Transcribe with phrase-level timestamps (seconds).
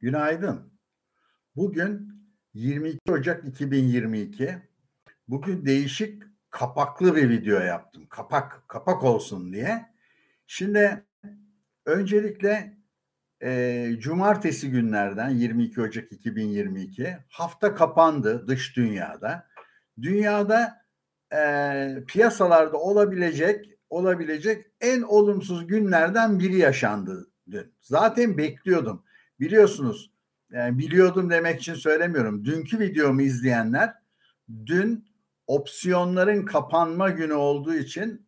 [0.00, 0.72] Günaydın.
[1.56, 2.08] Bugün
[2.54, 4.58] 22 Ocak 2022.
[5.28, 8.06] Bugün değişik kapaklı bir video yaptım.
[8.08, 9.86] Kapak, kapak olsun diye.
[10.46, 11.06] Şimdi
[11.86, 12.78] öncelikle
[13.42, 19.48] e, cumartesi günlerden 22 Ocak 2022 hafta kapandı dış dünyada.
[20.02, 20.84] Dünyada
[21.34, 27.74] e, piyasalarda olabilecek olabilecek en olumsuz günlerden biri yaşandı dün.
[27.80, 29.04] Zaten bekliyordum
[29.40, 30.10] biliyorsunuz
[30.52, 32.44] yani biliyordum demek için söylemiyorum.
[32.44, 33.94] Dünkü videomu izleyenler
[34.66, 35.10] dün
[35.46, 38.26] opsiyonların kapanma günü olduğu için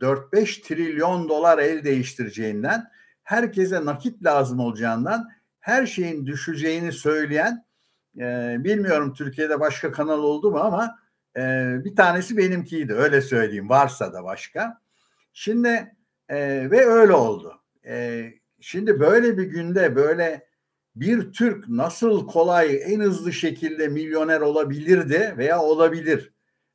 [0.00, 2.90] 4-5 trilyon dolar el değiştireceğinden
[3.22, 5.28] herkese nakit lazım olacağından
[5.60, 7.64] her şeyin düşeceğini söyleyen
[8.18, 10.98] e, bilmiyorum Türkiye'de başka kanal oldu mu ama
[11.36, 14.80] e, bir tanesi benimkiydi öyle söyleyeyim varsa da başka.
[15.32, 15.96] Şimdi
[16.28, 17.62] e, ve öyle oldu.
[17.86, 18.24] E,
[18.60, 20.46] Şimdi böyle bir günde böyle
[20.96, 26.32] bir Türk nasıl kolay en hızlı şekilde milyoner olabilirdi veya olabilir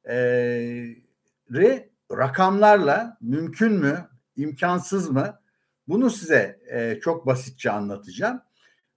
[0.10, 0.96] e,
[2.12, 5.40] rakamlarla mümkün mü imkansız mı
[5.88, 8.42] bunu size e, çok basitçe anlatacağım.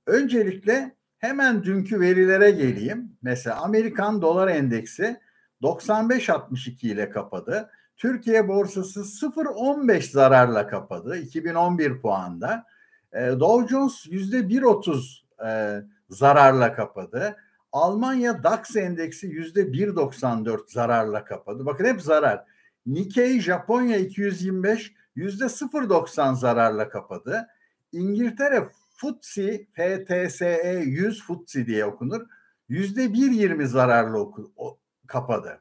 [0.06, 3.16] Öncelikle hemen dünkü verilere geleyim.
[3.22, 5.20] Mesela Amerikan dolar endeksi
[5.62, 7.70] 95.62 ile kapadı.
[7.96, 12.66] Türkiye borsası 0.15 zararla kapadı 2011 puanda.
[13.14, 17.36] E, Dow Jones yüzde 1.30 e, zararla kapadı.
[17.72, 21.66] Almanya DAX endeksi yüzde 1.94 zararla kapadı.
[21.66, 22.44] Bakın hep zarar.
[22.86, 27.46] Nikkei Japonya 225 yüzde 0.90 zararla kapadı.
[27.92, 32.26] İngiltere FTSE, FTSE 100 FTSE diye okunur.
[32.68, 35.60] Yüzde 1.20 zararla oku, o, kapadı.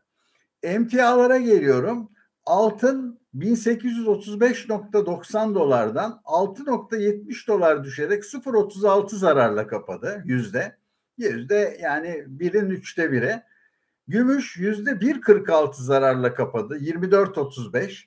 [0.63, 2.11] Emtialara geliyorum.
[2.45, 10.77] Altın 1835.90 dolardan 6.70 dolar düşerek 0.36 zararla kapadı yüzde.
[11.17, 13.43] Yüzde yani birin üçte bire.
[14.07, 18.03] Gümüş yüzde 1.46 zararla kapadı 24.35.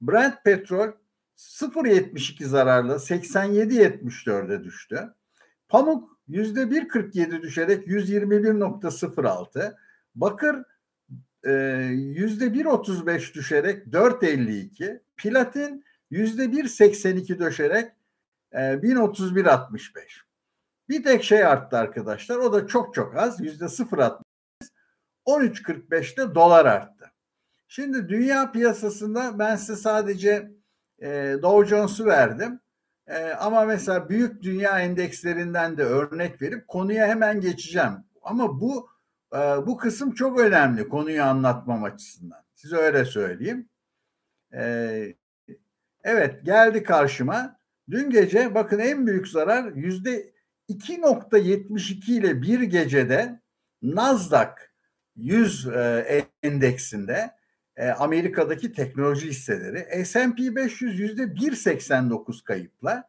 [0.00, 0.88] Brent petrol
[1.36, 5.14] 0.72 zararla 87.74'e düştü.
[5.68, 9.76] Pamuk yüzde 1.47 düşerek 121.06.
[10.14, 10.56] Bakır
[11.90, 17.92] yüzde bir otuz beş düşerek 4.52 platin yüzde bir seksen iki düşerek
[18.52, 20.22] e, 1031.65
[20.88, 24.22] bir tek şey arttı arkadaşlar o da çok çok az yüzde 0.60
[25.26, 27.12] 13.45'te dolar arttı.
[27.68, 30.50] Şimdi dünya piyasasında ben size sadece
[30.98, 32.60] e, Dow Jones'u verdim.
[33.06, 37.92] E, ama mesela büyük dünya endekslerinden de örnek verip konuya hemen geçeceğim.
[38.22, 38.88] Ama bu
[39.66, 42.44] bu kısım çok önemli konuyu anlatmam açısından.
[42.54, 43.68] Size öyle söyleyeyim.
[44.54, 45.14] Ee,
[46.04, 47.56] evet geldi karşıma.
[47.90, 50.32] Dün gece bakın en büyük zarar yüzde
[50.68, 53.40] 2.72 ile bir gecede
[53.82, 54.54] Nasdaq
[55.16, 57.30] 100 e, endeksinde
[57.76, 63.08] e, Amerika'daki teknoloji hisseleri S&P 500 yüzde 1.89 kayıpla.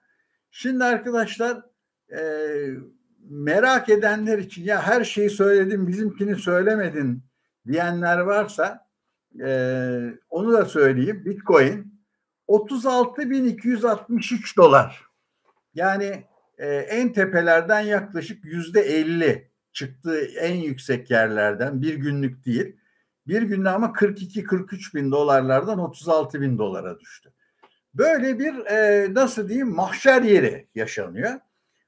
[0.51, 1.61] Şimdi arkadaşlar
[2.11, 2.19] e,
[3.29, 7.23] merak edenler için ya her şeyi söyledim bizimkini söylemedin
[7.67, 8.87] diyenler varsa
[9.43, 9.49] e,
[10.29, 11.25] onu da söyleyeyim.
[11.25, 11.93] Bitcoin
[12.47, 15.03] 36.263 dolar.
[15.73, 16.23] Yani
[16.57, 22.75] e, en tepelerden yaklaşık yüzde 50 çıktığı en yüksek yerlerden bir günlük değil.
[23.27, 27.33] Bir günde ama 42-43 bin dolarlardan 36 bin dolara düştü.
[27.93, 31.39] Böyle bir e, nasıl diyeyim mahşer yeri yaşanıyor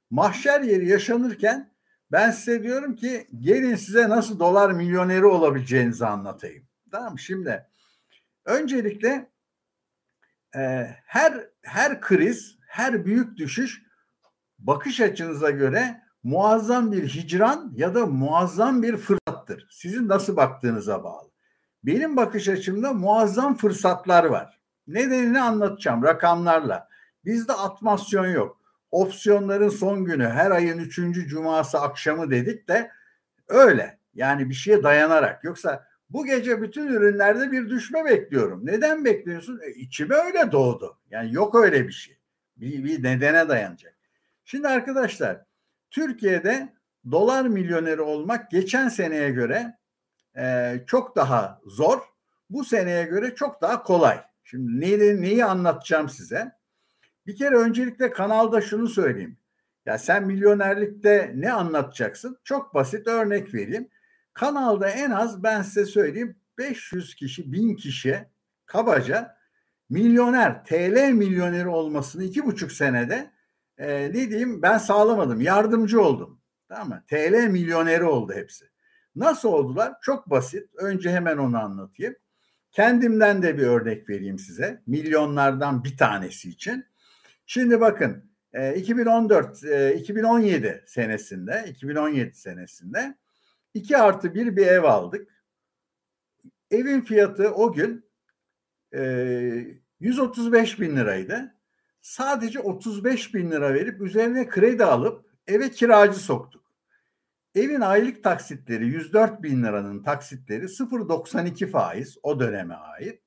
[0.10, 1.76] mahşer yeri yaşanırken
[2.12, 6.68] ben size diyorum ki gelin size nasıl dolar milyoneri olabileceğinizi anlatayım.
[6.92, 7.68] Tamam Şimdi
[8.46, 9.32] öncelikle
[10.56, 13.84] e, her her kriz, her büyük düşüş
[14.60, 19.68] bakış açınıza göre muazzam bir hicran ya da muazzam bir fırsattır.
[19.72, 21.32] Sizin nasıl baktığınıza bağlı.
[21.84, 24.62] Benim bakış açımda muazzam fırsatlar var.
[24.88, 26.90] Nedenini anlatacağım rakamlarla.
[27.26, 28.65] Bizde atmasyon yok
[28.96, 32.92] opsiyonların son günü her ayın üçüncü cuması akşamı dedik de
[33.48, 34.00] öyle.
[34.14, 35.44] Yani bir şeye dayanarak.
[35.44, 38.66] Yoksa bu gece bütün ürünlerde bir düşme bekliyorum.
[38.66, 39.60] Neden bekliyorsun?
[39.64, 40.98] E, içime öyle doğdu.
[41.10, 42.18] Yani yok öyle bir şey.
[42.58, 43.98] Bir, bir nedene dayanacak.
[44.46, 45.42] Şimdi arkadaşlar
[45.92, 46.74] Türkiye'de
[47.12, 49.78] dolar milyoneri olmak geçen seneye göre
[50.38, 52.00] e, çok daha zor.
[52.50, 54.22] Bu seneye göre çok daha kolay.
[54.44, 56.55] Şimdi neyi, neyi anlatacağım size?
[57.28, 59.38] Bir kere öncelikle kanalda şunu söyleyeyim.
[59.86, 62.38] Ya sen milyonerlikte ne anlatacaksın?
[62.44, 63.90] Çok basit örnek vereyim.
[64.34, 68.26] Kanalda en az ben size söyleyeyim 500 kişi, 1000 kişi
[68.66, 69.38] kabaca
[69.90, 73.32] milyoner, TL milyoneri olmasını iki buçuk senede
[73.78, 75.42] e, ne diyeyim ben sağlamadım.
[75.42, 76.42] Yardımcı oldum.
[76.70, 77.04] Tamam mı?
[77.08, 78.66] TL milyoneri oldu hepsi.
[79.16, 79.94] Nasıl oldular?
[80.02, 80.70] Çok basit.
[80.76, 82.16] Önce hemen onu anlatayım.
[82.72, 84.82] Kendimden de bir örnek vereyim size.
[84.88, 86.86] Milyonlardan bir tanesi için.
[87.46, 88.32] Şimdi bakın
[88.76, 93.18] 2014 e, 2017 e, senesinde 2017 senesinde
[93.74, 95.46] 2 artı 1 bir ev aldık.
[96.72, 98.06] Evin fiyatı o gün
[100.00, 101.56] 135 bin liraydı.
[102.02, 106.66] Sadece 35 bin lira verip üzerine kredi alıp eve kiracı soktuk.
[107.56, 113.22] Evin aylık taksitleri 104 bin liranın taksitleri 0.92 faiz o döneme ait.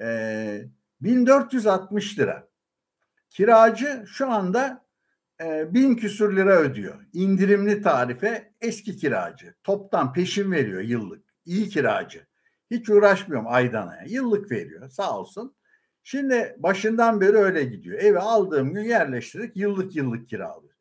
[0.00, 0.68] E,
[1.00, 2.48] 1460 lira.
[3.30, 4.84] Kiracı şu anda
[5.40, 7.04] e, bin küsür lira ödüyor.
[7.12, 9.54] İndirimli tarife eski kiracı.
[9.64, 11.24] Toptan peşin veriyor yıllık.
[11.44, 12.26] İyi kiracı.
[12.70, 14.04] Hiç uğraşmıyorum aydan aya.
[14.06, 15.54] Yıllık veriyor sağ olsun.
[16.02, 17.98] Şimdi başından beri öyle gidiyor.
[17.98, 20.74] Evi aldığım gün yerleştirdik yıllık yıllık kiralıyor.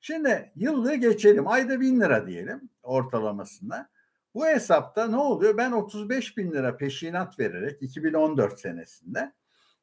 [0.00, 1.48] Şimdi yıllığı geçelim.
[1.48, 3.88] Ayda bin lira diyelim ortalamasında.
[4.34, 5.56] Bu hesapta ne oluyor?
[5.56, 9.32] Ben 35 bin lira peşinat vererek 2014 senesinde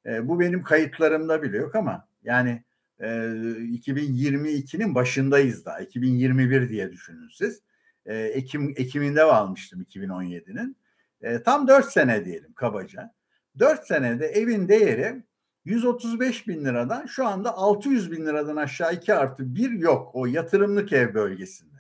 [0.05, 2.63] e, bu benim kayıtlarımda bile yok ama yani
[2.99, 5.79] e, 2022'nin başındayız daha.
[5.79, 7.61] 2021 diye düşünün siz.
[8.05, 10.77] E, Ekim Ekim'inde almıştım 2017'nin.
[11.21, 13.13] E, tam 4 sene diyelim kabaca.
[13.59, 15.23] 4 senede evin değeri
[15.65, 20.93] 135 bin liradan şu anda 600 bin liradan aşağı 2 artı 1 yok o yatırımlık
[20.93, 21.75] ev bölgesinde.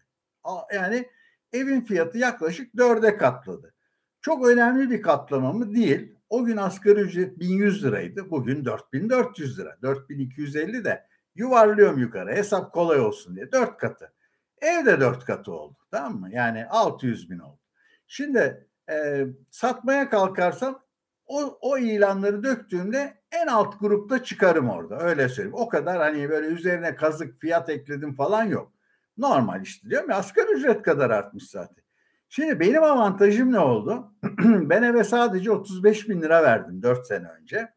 [0.73, 1.07] Yani
[1.53, 3.73] evin fiyatı yaklaşık 4'e katladı.
[4.21, 5.75] Çok önemli bir katlama mı?
[5.75, 6.15] Değil.
[6.29, 8.31] O gün asgari ücret 1100 liraydı.
[8.31, 9.77] Bugün 4400 lira.
[9.81, 11.05] 4250 de
[11.35, 12.31] yuvarlıyorum yukarı.
[12.31, 13.51] Hesap kolay olsun diye.
[13.51, 14.13] 4 katı.
[14.61, 15.77] Evde 4 katı oldu.
[15.91, 16.29] Tamam mı?
[16.31, 17.59] Yani 600 bin oldu.
[18.07, 20.81] Şimdi e, satmaya kalkarsam
[21.25, 24.99] o, o ilanları döktüğümde en alt grupta çıkarım orada.
[24.99, 25.57] Öyle söyleyeyim.
[25.57, 28.73] O kadar hani böyle üzerine kazık fiyat ekledim falan yok.
[29.17, 31.83] Normal işte diyorum ya asgari ücret kadar artmış zaten.
[32.29, 34.13] Şimdi benim avantajım ne oldu?
[34.43, 37.73] ben eve sadece 35 bin lira verdim 4 sene önce.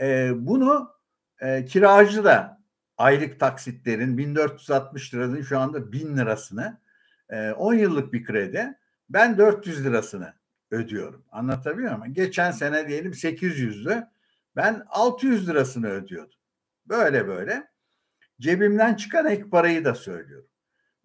[0.00, 0.90] Ee, bunu
[1.40, 2.62] e, kiracı da
[2.98, 6.80] aylık taksitlerin 1460 liranın şu anda 1000 lirasını
[7.30, 8.78] e, 10 yıllık bir kredi
[9.08, 10.34] ben 400 lirasını
[10.70, 11.24] ödüyorum.
[11.30, 12.14] Anlatabiliyor muyum?
[12.14, 14.08] Geçen sene diyelim 800'lü
[14.56, 16.38] ben 600 lirasını ödüyordum.
[16.86, 17.68] Böyle böyle.
[18.40, 20.48] Cebimden çıkan ek parayı da söylüyorum.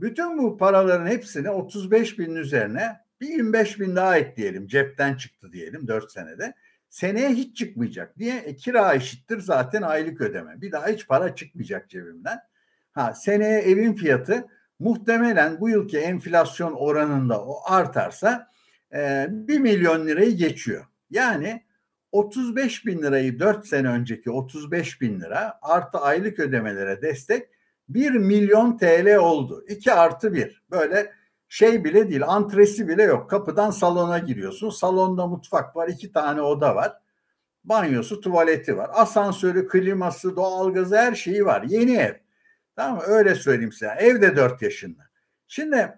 [0.02, 4.68] Bütün bu paraların hepsini 35 binin üzerine bir 25 bin daha ekleyelim.
[4.68, 6.54] Cepten çıktı diyelim 4 senede.
[6.90, 8.18] Seneye hiç çıkmayacak.
[8.18, 8.38] Niye?
[8.38, 10.62] E, kira eşittir zaten aylık ödeme.
[10.62, 12.40] Bir daha hiç para çıkmayacak cebimden.
[12.92, 14.48] Ha seneye evin fiyatı
[14.80, 18.48] muhtemelen bu yılki enflasyon oranında o artarsa
[18.94, 20.86] e, 1 milyon lirayı geçiyor.
[21.10, 21.64] Yani
[22.12, 27.50] 35 bin lirayı 4 sene önceki 35 bin lira artı aylık ödemelere destek
[27.94, 29.66] 1 milyon TL oldu.
[29.68, 31.14] 2 artı 1 böyle
[31.50, 33.30] şey bile değil antresi bile yok.
[33.30, 34.70] Kapıdan salona giriyorsun.
[34.70, 36.94] Salonda mutfak var iki tane oda var.
[37.64, 38.90] Banyosu tuvaleti var.
[38.94, 41.64] Asansörü kliması doğalgazı her şeyi var.
[41.68, 42.14] Yeni ev.
[42.76, 43.04] Tamam mı?
[43.08, 43.96] Öyle söyleyeyim size.
[44.00, 45.02] Evde 4 yaşında.
[45.48, 45.98] Şimdi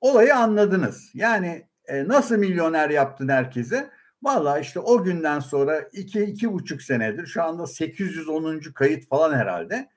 [0.00, 1.10] olayı anladınız.
[1.14, 3.90] Yani e, nasıl milyoner yaptın herkese?
[4.22, 8.60] Valla işte o günden sonra iki, iki buçuk senedir şu anda 810.
[8.74, 9.88] kayıt falan herhalde.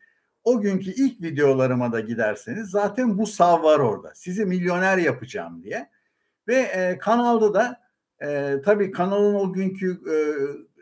[0.47, 4.11] O günkü ilk videolarıma da giderseniz zaten bu sav var orada.
[4.15, 5.89] Sizi milyoner yapacağım diye.
[6.47, 7.81] Ve e, kanalda da
[8.21, 10.15] e, tabii kanalın o günkü e,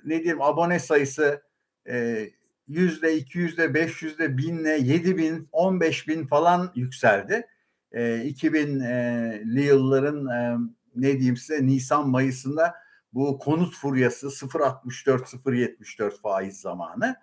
[0.05, 1.41] ne diyeyim abone sayısı
[1.89, 2.27] e,
[2.67, 7.47] yüzde iki yüzde beş yüzde binle yedi bin on beş bin falan yükseldi.
[7.91, 10.57] E, 2000'li yılların e,
[10.95, 12.75] ne diyeyim size Nisan Mayıs'ında
[13.13, 17.15] bu konut furyası 0.64 0.74 faiz zamanı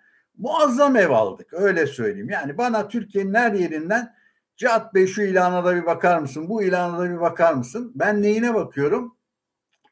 [0.42, 2.30] muazzam ev aldık öyle söyleyeyim.
[2.30, 4.14] Yani bana Türkiye'nin her yerinden
[4.56, 6.48] Cihat Bey şu ilana da bir bakar mısın?
[6.48, 7.92] Bu ilana da bir bakar mısın?
[7.94, 9.16] Ben neyine bakıyorum?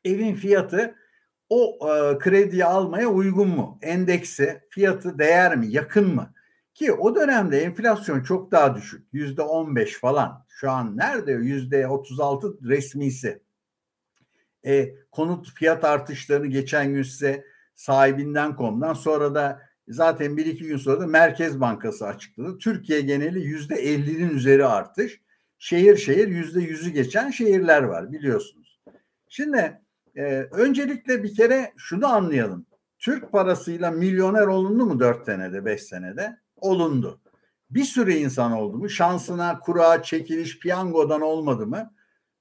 [0.04, 0.94] Evin fiyatı
[1.48, 3.78] o e, krediyi almaya uygun mu?
[3.82, 5.66] Endeksi, fiyatı değer mi?
[5.66, 6.32] Yakın mı?
[6.74, 9.06] Ki o dönemde enflasyon çok daha düşük.
[9.12, 10.44] Yüzde on beş falan.
[10.48, 11.32] Şu an nerede?
[11.32, 13.42] Yüzde otuz altı resmisi.
[14.66, 20.76] E, konut fiyat artışlarını geçen gün size sahibinden komdan sonra da zaten bir iki gün
[20.76, 22.58] sonra da Merkez Bankası açıkladı.
[22.58, 25.20] Türkiye geneli yüzde ellinin üzeri artış.
[25.58, 28.80] Şehir şehir yüzde yüzü geçen şehirler var biliyorsunuz.
[29.28, 29.80] Şimdi
[30.16, 32.66] e, öncelikle bir kere şunu anlayalım.
[32.98, 36.38] Türk parasıyla milyoner olundu mu dört senede, beş senede?
[36.56, 37.20] Olundu.
[37.70, 38.88] Bir sürü insan oldu mu?
[38.88, 41.94] Şansına, kura, çekiliş, piyangodan olmadı mı?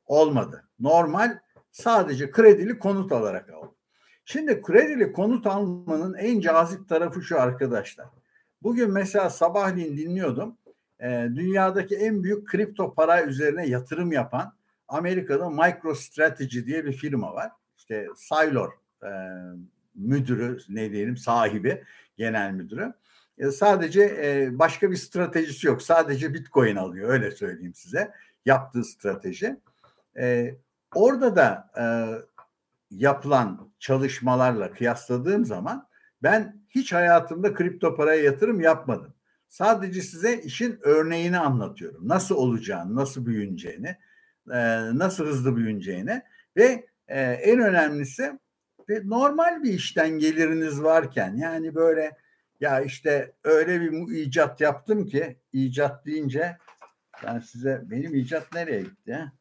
[0.06, 0.64] Olmadı.
[0.80, 1.40] Normal
[1.72, 3.76] sadece kredili konut alarak aldı.
[4.32, 8.08] Şimdi kredili konut almanın en cazip tarafı şu arkadaşlar.
[8.64, 10.58] Bugün mesela sabahleyin dinliyordum.
[11.00, 14.54] E, dünyadaki en büyük kripto para üzerine yatırım yapan
[14.88, 17.52] Amerika'da MicroStrategy diye bir firma var.
[17.78, 18.72] İşte Saylor
[19.04, 19.10] e,
[19.96, 21.84] müdürü ne diyelim sahibi
[22.18, 22.94] genel müdürü.
[23.38, 25.82] E, sadece e, başka bir stratejisi yok.
[25.82, 28.12] Sadece Bitcoin alıyor öyle söyleyeyim size.
[28.46, 29.58] Yaptığı strateji.
[30.18, 30.56] E,
[30.96, 31.84] orada da e,
[32.92, 35.88] yapılan çalışmalarla kıyasladığım zaman
[36.24, 39.14] ben hiç hayatımda kripto paraya yatırım yapmadım.
[39.48, 42.08] Sadece size işin örneğini anlatıyorum.
[42.08, 43.98] Nasıl olacağını, nasıl büyüneceğini,
[44.98, 46.22] nasıl hızlı büyüneceğini
[46.58, 46.88] ve
[47.42, 48.40] en önemlisi
[49.04, 52.18] normal bir işten geliriniz varken yani böyle
[52.60, 56.58] ya işte öyle bir icat yaptım ki icat deyince
[57.26, 59.32] ben size benim icat nereye gitti?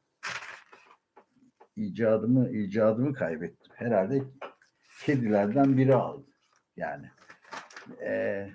[1.86, 3.72] İcadımı icadımı kaybettim.
[3.74, 4.22] Herhalde
[5.04, 6.26] kedilerden biri aldı.
[6.76, 7.06] Yani
[8.02, 8.48] e,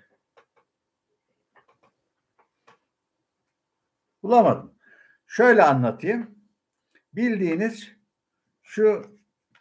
[4.23, 4.73] bulamadım.
[5.27, 6.35] Şöyle anlatayım.
[7.13, 7.91] Bildiğiniz
[8.63, 9.05] şu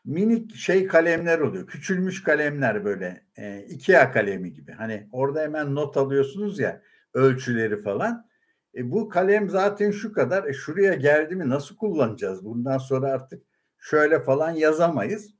[0.04, 1.66] minik şey kalemler oluyor.
[1.66, 4.72] Küçülmüş kalemler böyle e, Ikea kalemi gibi.
[4.72, 6.82] Hani orada hemen not alıyorsunuz ya
[7.14, 8.26] ölçüleri falan.
[8.74, 10.44] E, bu kalem zaten şu kadar.
[10.44, 12.44] E, şuraya geldi mi nasıl kullanacağız?
[12.44, 13.42] Bundan sonra artık
[13.82, 15.34] şöyle falan yazamayız.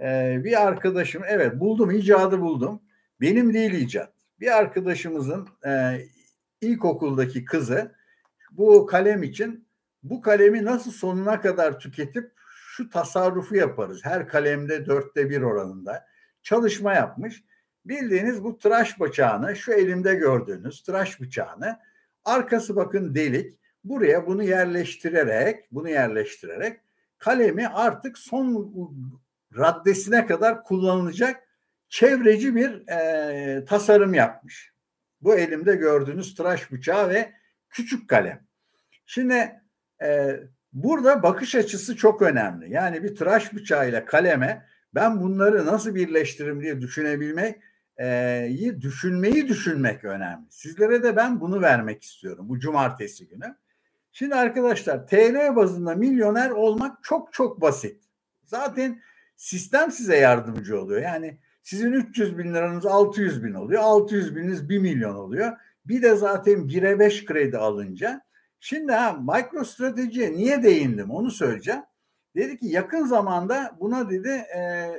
[0.00, 2.82] Ee, bir arkadaşım evet buldum icadı buldum.
[3.20, 4.12] Benim değil icat.
[4.40, 6.00] Bir arkadaşımızın e,
[6.60, 7.94] ilkokuldaki kızı
[8.50, 9.68] bu kalem için
[10.02, 12.32] bu kalemi nasıl sonuna kadar tüketip
[12.76, 14.00] şu tasarrufu yaparız.
[14.04, 16.06] Her kalemde dörtte bir oranında
[16.42, 17.44] çalışma yapmış.
[17.84, 21.78] Bildiğiniz bu tıraş bıçağını şu elimde gördüğünüz tıraş bıçağını
[22.24, 26.80] arkası bakın delik buraya bunu yerleştirerek bunu yerleştirerek
[27.24, 28.74] kalemi artık son
[29.56, 31.42] raddesine kadar kullanılacak
[31.88, 34.72] çevreci bir e, tasarım yapmış.
[35.20, 37.32] Bu elimde gördüğünüz tıraş bıçağı ve
[37.70, 38.46] küçük kalem.
[39.06, 39.60] Şimdi
[40.02, 40.40] e,
[40.72, 42.72] burada bakış açısı çok önemli.
[42.72, 47.60] Yani bir tıraş bıçağıyla kaleme ben bunları nasıl birleştiririm diye düşünebilmek
[48.00, 50.46] e, düşünmeyi düşünmek önemli.
[50.50, 53.56] Sizlere de ben bunu vermek istiyorum bu cumartesi günü.
[54.16, 58.02] Şimdi arkadaşlar TL bazında milyoner olmak çok çok basit.
[58.44, 59.02] Zaten
[59.36, 61.02] sistem size yardımcı oluyor.
[61.02, 63.82] Yani sizin 300 bin liranız 600 bin oluyor.
[63.82, 65.52] 600 bininiz 1 milyon oluyor.
[65.86, 68.20] Bir de zaten 1'e 5 kredi alınca.
[68.60, 71.82] Şimdi ha MicroStrategy'ye niye değindim onu söyleyeceğim.
[72.36, 74.92] Dedi ki yakın zamanda buna dedi e,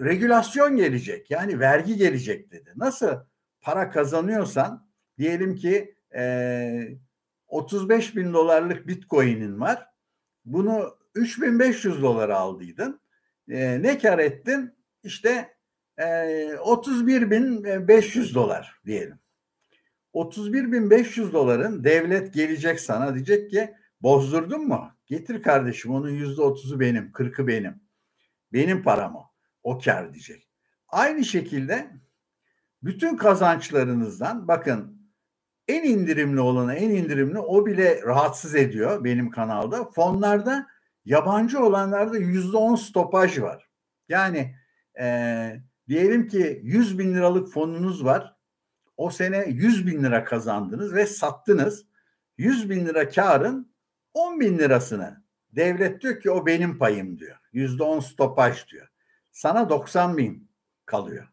[0.00, 1.30] regülasyon gelecek.
[1.30, 2.72] Yani vergi gelecek dedi.
[2.76, 3.16] Nasıl
[3.60, 4.88] para kazanıyorsan
[5.18, 6.98] diyelim ki e,
[7.48, 9.86] 35 bin dolarlık bitcoin'in var.
[10.44, 13.00] Bunu 3500 dolara aldıydın.
[13.48, 14.72] E, ne kar ettin?
[15.02, 15.56] İşte
[15.98, 19.18] e, 31.500 dolar diyelim.
[20.14, 24.90] 31.500 doların devlet gelecek sana diyecek ki bozdurdun mu?
[25.06, 27.80] Getir kardeşim onun yüzde otuzu benim, kırkı benim.
[28.52, 29.24] Benim param o.
[29.62, 30.48] O kar diyecek.
[30.88, 31.90] Aynı şekilde
[32.82, 34.97] bütün kazançlarınızdan bakın
[35.68, 39.90] en indirimli olanı en indirimli o bile rahatsız ediyor benim kanalda.
[39.90, 40.66] Fonlarda
[41.04, 43.68] yabancı olanlarda yüzde on stopaj var.
[44.08, 44.56] Yani
[45.00, 48.36] e, diyelim ki 100 bin liralık fonunuz var.
[48.96, 51.86] O sene 100 bin lira kazandınız ve sattınız.
[52.38, 53.72] 100 bin lira karın
[54.14, 57.36] 10 bin lirasını devlet diyor ki o benim payım diyor.
[57.52, 58.88] Yüzde on stopaj diyor.
[59.30, 60.50] Sana 90 bin
[60.86, 61.28] kalıyor.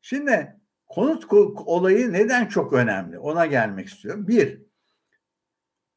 [0.00, 0.59] Şimdi
[0.90, 1.24] konut
[1.66, 3.18] olayı neden çok önemli?
[3.18, 4.28] Ona gelmek istiyorum.
[4.28, 4.62] Bir,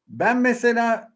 [0.08, 1.12] ben mesela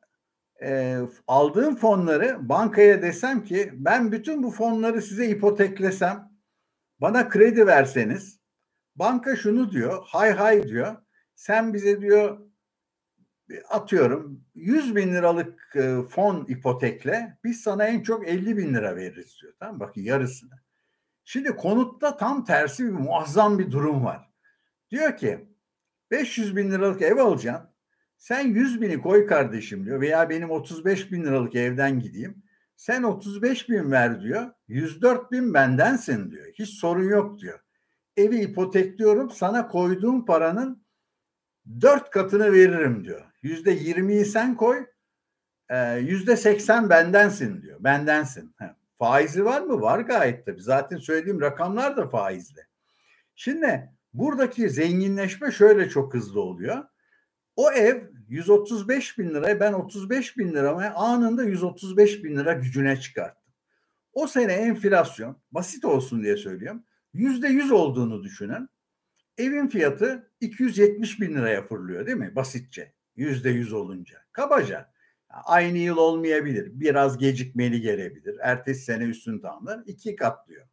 [0.63, 6.33] e, aldığım fonları bankaya desem ki ben bütün bu fonları size ipoteklesem
[7.01, 8.41] bana kredi verseniz
[8.97, 10.97] banka şunu diyor hay hay diyor
[11.35, 12.49] sen bize diyor
[13.71, 19.39] atıyorum 100 bin liralık e, fon ipotekle biz sana en çok 50 bin lira veririz
[19.43, 19.53] diyor.
[19.59, 20.68] Tamam bakın yarısını.
[21.31, 24.31] Şimdi konutta tam tersi bir muazzam bir durum var.
[24.91, 25.49] Diyor ki
[26.11, 27.71] 500 bin liralık ev alacaksın.
[28.19, 32.43] Sen 100 bini koy kardeşim diyor veya benim 35 bin liralık evden gideyim.
[32.77, 34.51] Sen 35 bin ver diyor.
[34.69, 36.47] 104 bin bendensin diyor.
[36.55, 37.61] Hiç sorun yok diyor.
[38.17, 40.85] Evi ipotekliyorum sana koyduğum paranın
[41.81, 43.25] dört katını veririm diyor.
[43.43, 44.87] Yüzde yirmiyi sen koy.
[46.01, 47.85] Yüzde seksen bendensin diyor.
[47.85, 48.55] Bendensin.
[48.99, 49.81] Faizi var mı?
[49.81, 50.63] Var gayet tabii.
[50.63, 52.61] Zaten söylediğim rakamlar da faizli.
[53.35, 56.85] Şimdi buradaki zenginleşme şöyle çok hızlı oluyor.
[57.57, 63.53] O ev 135 bin liraya ben 35 bin liraya anında 135 bin lira gücüne çıkarttım.
[64.13, 66.85] O sene enflasyon basit olsun diye söylüyorum.
[67.13, 68.69] Yüzde yüz olduğunu düşünün.
[69.39, 72.37] evin fiyatı 270 bin liraya fırlıyor değil mi?
[72.37, 72.93] Basitçe.
[73.17, 74.17] Yüzde yüz olunca.
[74.33, 74.93] Kabaca.
[75.31, 76.71] Aynı yıl olmayabilir.
[76.73, 78.37] Biraz gecikmeli gelebilir.
[78.43, 79.81] Ertesi sene üstün tamamlar.
[79.87, 80.67] iki katlıyor.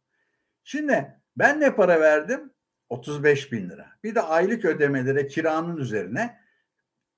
[0.64, 2.52] Şimdi ben ne para verdim?
[2.88, 3.90] 35 bin lira.
[4.04, 6.38] Bir de aylık ödemelere kiranın üzerine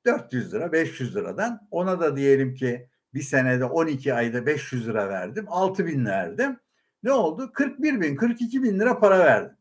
[0.05, 5.45] 400 lira 500 liradan ona da diyelim ki bir senede 12 ayda 500 lira verdim
[5.49, 6.61] 6 bin verdim.
[7.03, 7.51] Ne oldu?
[7.55, 9.57] 41 bin 42 bin lira para verdim.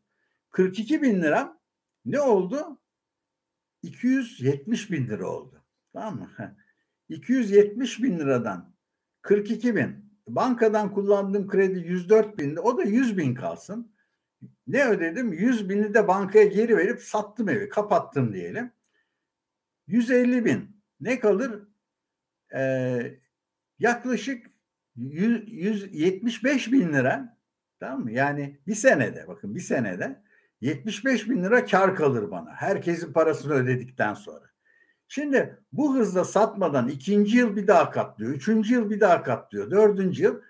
[0.51, 1.57] 42 bin lira
[2.05, 2.79] ne oldu?
[3.84, 5.63] 270 bin lira oldu.
[5.93, 6.29] Tamam mı?
[7.10, 8.74] 270 bin liradan
[9.22, 13.92] 42 bin bankadan kullandığım kredi 104 bin o da 100 bin kalsın.
[14.68, 15.34] Ne ödedim?
[15.34, 18.72] 100 bini de bankaya geri verip sattım evi kapattım diyelim.
[19.88, 21.68] 150 bin ne kalır?
[22.54, 23.20] Ee,
[23.80, 24.48] yaklaşık
[24.96, 27.38] 100, 175 bin lira
[27.80, 28.12] tamam mı?
[28.12, 30.22] Yani bir senede bakın bir senede
[30.62, 32.54] 75 bin lira kar kalır bana.
[32.54, 34.46] Herkesin parasını ödedikten sonra.
[35.08, 40.24] Şimdi bu hızla satmadan ikinci yıl bir daha katlıyor, üçüncü yıl bir daha katlıyor, dördüncü
[40.24, 40.42] yıl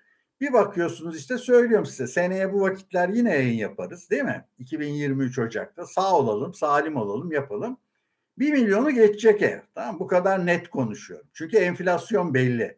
[0.41, 4.45] bir bakıyorsunuz işte söylüyorum size seneye bu vakitler yine yayın yaparız değil mi?
[4.59, 7.77] 2023 Ocak'ta sağ olalım, salim olalım, yapalım.
[8.39, 9.59] Bir milyonu geçecek ev.
[9.75, 11.27] Tamam bu kadar net konuşuyorum.
[11.33, 12.77] Çünkü enflasyon belli.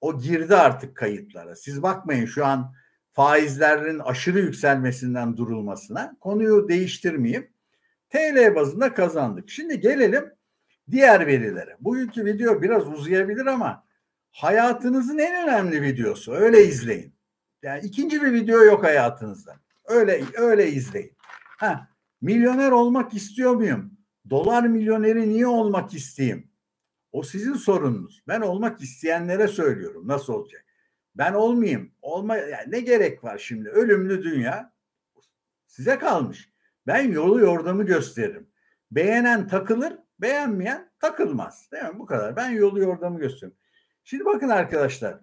[0.00, 1.56] O girdi artık kayıtlara.
[1.56, 2.74] Siz bakmayın şu an
[3.12, 6.16] faizlerin aşırı yükselmesinden durulmasına.
[6.20, 7.50] Konuyu değiştirmeyeyim.
[8.10, 9.50] TL bazında kazandık.
[9.50, 10.32] Şimdi gelelim
[10.90, 11.76] diğer verilere.
[11.80, 13.84] Bugünkü video biraz uzayabilir ama
[14.30, 16.32] hayatınızın en önemli videosu.
[16.32, 17.14] Öyle izleyin.
[17.62, 19.60] Yani ikinci bir video yok hayatınızda.
[19.84, 21.16] Öyle öyle izleyin.
[21.58, 21.88] Ha,
[22.20, 23.92] milyoner olmak istiyor muyum?
[24.30, 26.50] Dolar milyoneri niye olmak isteyeyim?
[27.12, 28.22] O sizin sorununuz.
[28.28, 30.08] Ben olmak isteyenlere söylüyorum.
[30.08, 30.64] Nasıl olacak?
[31.14, 31.92] Ben olmayayım.
[32.02, 33.68] Olma yani ne gerek var şimdi?
[33.68, 34.72] Ölümlü dünya
[35.66, 36.50] size kalmış.
[36.86, 38.50] Ben yolu yordamı gösteririm.
[38.90, 41.68] Beğenen takılır, beğenmeyen takılmaz.
[41.72, 41.98] Değil mi?
[41.98, 42.36] Bu kadar.
[42.36, 43.58] Ben yolu yordamı gösteriyorum.
[44.04, 45.20] Şimdi bakın arkadaşlar.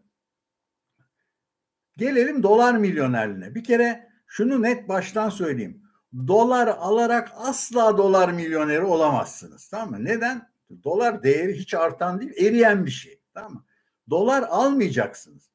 [1.97, 3.55] Gelelim dolar milyonerliğine.
[3.55, 5.81] Bir kere şunu net baştan söyleyeyim.
[6.27, 9.67] Dolar alarak asla dolar milyoneri olamazsınız.
[9.67, 10.05] Tamam mı?
[10.05, 10.49] Neden?
[10.83, 13.21] Dolar değeri hiç artan değil, eriyen bir şey.
[13.33, 13.63] Tamam mı?
[14.09, 15.51] Dolar almayacaksınız.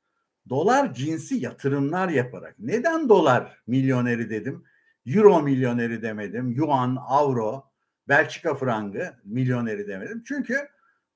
[0.48, 2.54] Dolar cinsi yatırımlar yaparak.
[2.58, 4.64] Neden dolar milyoneri dedim?
[5.06, 6.52] Euro milyoneri demedim.
[6.52, 7.71] Yuan, avro,
[8.12, 10.22] Belçika frangı milyoneri demedim.
[10.26, 10.68] Çünkü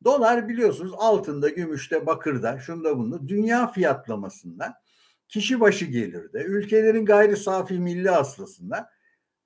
[0.04, 4.80] dolar biliyorsunuz altında, gümüşte, bakırda, şunda bunda dünya fiyatlamasında
[5.28, 8.90] kişi başı gelirde, ülkelerin gayri safi milli hasılasında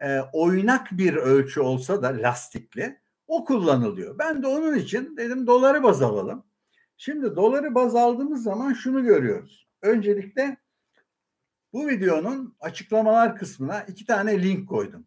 [0.00, 4.18] e, oynak bir ölçü olsa da lastikli o kullanılıyor.
[4.18, 6.46] Ben de onun için dedim doları baz alalım.
[6.96, 9.68] Şimdi doları baz aldığımız zaman şunu görüyoruz.
[9.82, 10.56] Öncelikle
[11.72, 15.06] bu videonun açıklamalar kısmına iki tane link koydum.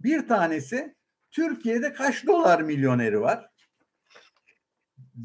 [0.00, 0.99] Bir tanesi
[1.30, 3.50] Türkiye'de kaç dolar milyoneri var?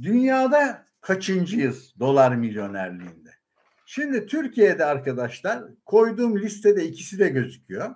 [0.02, 3.30] Dünyada kaçıncıyız dolar milyonerliğinde?
[3.86, 7.96] Şimdi Türkiye'de arkadaşlar koyduğum listede ikisi de gözüküyor.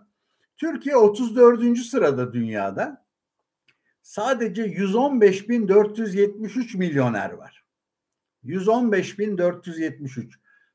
[0.57, 1.77] Türkiye 34.
[1.77, 3.05] sırada dünyada.
[4.01, 7.63] Sadece 115.473 milyoner var.
[8.45, 10.29] 115.473.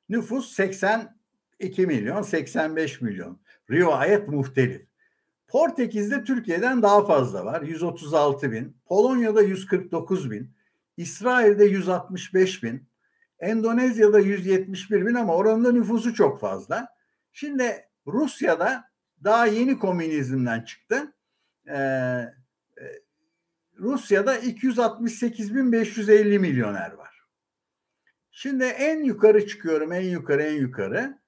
[0.09, 3.41] Nüfus 82 milyon, 85 milyon.
[3.71, 4.94] Rivayet muhtelif.
[5.55, 7.63] Portekiz'de Türkiye'den daha fazla var.
[7.63, 8.77] 136 bin.
[8.87, 10.51] Polonya'da 149 bin.
[10.97, 12.89] İsrail'de 165 bin.
[13.39, 16.89] Endonezya'da 171 bin ama oranında nüfusu çok fazla.
[17.33, 18.85] Şimdi Rusya'da
[19.25, 21.13] daha yeni komünizmden çıktı.
[21.69, 22.33] Ee, e,
[23.79, 27.21] Rusya'da 268.550 milyoner var.
[28.31, 31.19] Şimdi en yukarı çıkıyorum, en yukarı, en yukarı.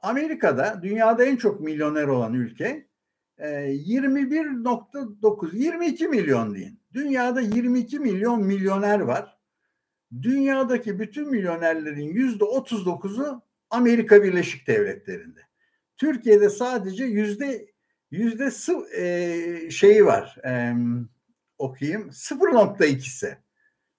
[0.00, 2.87] Amerika'da dünyada en çok milyoner olan ülke
[3.38, 6.80] 21.9 ee, 22 milyon deyin.
[6.94, 9.38] Dünyada 22 milyon milyoner var.
[10.22, 15.40] Dünyadaki bütün milyonerlerin yüzde 39'u Amerika Birleşik Devletleri'nde.
[15.96, 17.66] Türkiye'de sadece yüzde
[18.10, 18.50] yüzde
[18.96, 20.36] e, şeyi var.
[20.44, 20.74] E,
[21.58, 22.08] okuyayım.
[22.08, 23.38] 0.2'si.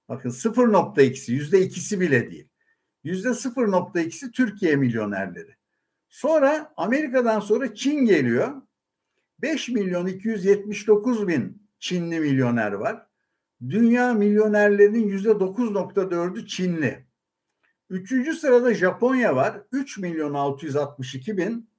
[0.10, 2.48] Bakın 0.2'si yüzde ikisi bile değil.
[3.04, 5.56] Yüzde 0.2'si Türkiye milyonerleri.
[6.10, 8.62] Sonra Amerika'dan sonra Çin geliyor.
[9.42, 13.06] 5 milyon 279 bin Çinli milyoner var.
[13.70, 17.06] Dünya milyonerlerinin yüzde 9.4'ü Çinli.
[17.90, 19.62] Üçüncü sırada Japonya var.
[19.72, 21.70] 3 milyon 662 bin.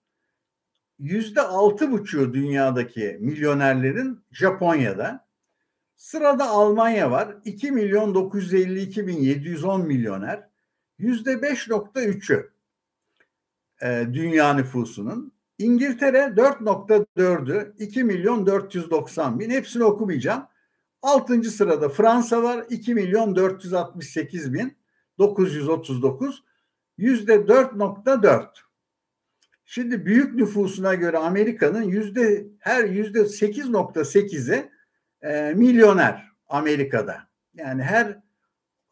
[0.99, 5.27] Yüzde altı buçuğu dünyadaki milyonerlerin Japonya'da.
[5.97, 7.37] Sırada Almanya var.
[7.45, 10.49] 2 milyon 952 bin 710 milyoner.
[10.99, 12.51] Yüzde 5.3'ü
[13.83, 15.33] e, dünya nüfusunun.
[15.61, 20.47] İngiltere 4.4'ü 2 milyon 490 bin hepsini okumayacağım.
[21.03, 24.77] Altıncı sırada Fransa var 2 milyon 468 bin
[25.19, 26.45] 939
[26.99, 28.47] yüzde 4.4.
[29.65, 34.71] Şimdi büyük nüfusuna göre Amerika'nın yüzde her yüzde 8.8'i
[35.23, 37.29] e, milyoner Amerika'da.
[37.55, 38.19] Yani her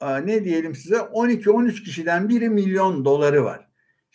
[0.01, 3.68] e, ne diyelim size 12-13 kişiden biri milyon doları var.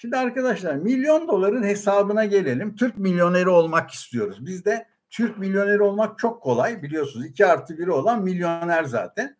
[0.03, 2.75] Şimdi arkadaşlar milyon doların hesabına gelelim.
[2.75, 4.45] Türk milyoneri olmak istiyoruz.
[4.45, 7.25] Biz de Türk milyoneri olmak çok kolay biliyorsunuz.
[7.25, 9.37] 2 artı 1'i olan milyoner zaten.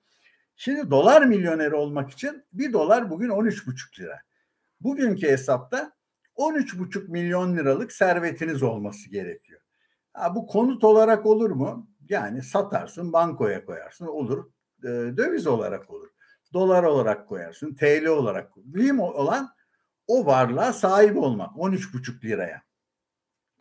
[0.56, 4.20] Şimdi dolar milyoneri olmak için bir dolar bugün 13,5 lira.
[4.82, 5.92] Bugünkü hesapta
[6.38, 9.62] 13,5 milyon liralık servetiniz olması gerekiyor.
[10.14, 11.88] Ha, bu konut olarak olur mu?
[12.10, 14.52] Yani satarsın bankoya koyarsın olur.
[14.84, 16.10] E, döviz olarak olur.
[16.54, 17.76] Dolar olarak koyarsın.
[17.76, 18.52] TL olarak.
[18.66, 19.50] Mühim olan
[20.08, 21.56] o varlığa sahip olmak.
[21.56, 22.62] 13,5 liraya.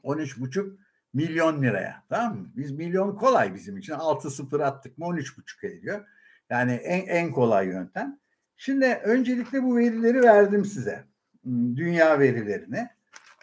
[0.05, 0.77] 13,5
[1.15, 2.05] milyon liraya.
[2.09, 2.53] Tamam mı?
[2.57, 3.93] Biz milyon kolay bizim için.
[3.93, 6.07] 6 sıfır attık mı 13,5 ediyor.
[6.51, 8.19] Yani en, en kolay yöntem.
[8.57, 11.05] Şimdi öncelikle bu verileri verdim size.
[11.43, 12.89] Hmm, dünya verilerini.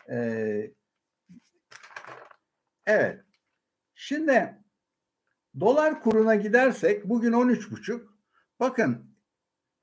[0.10, 0.72] Ee,
[2.86, 3.20] evet.
[3.96, 4.56] Şimdi
[5.60, 8.02] dolar kuruna gidersek bugün 13,5.
[8.60, 9.09] Bakın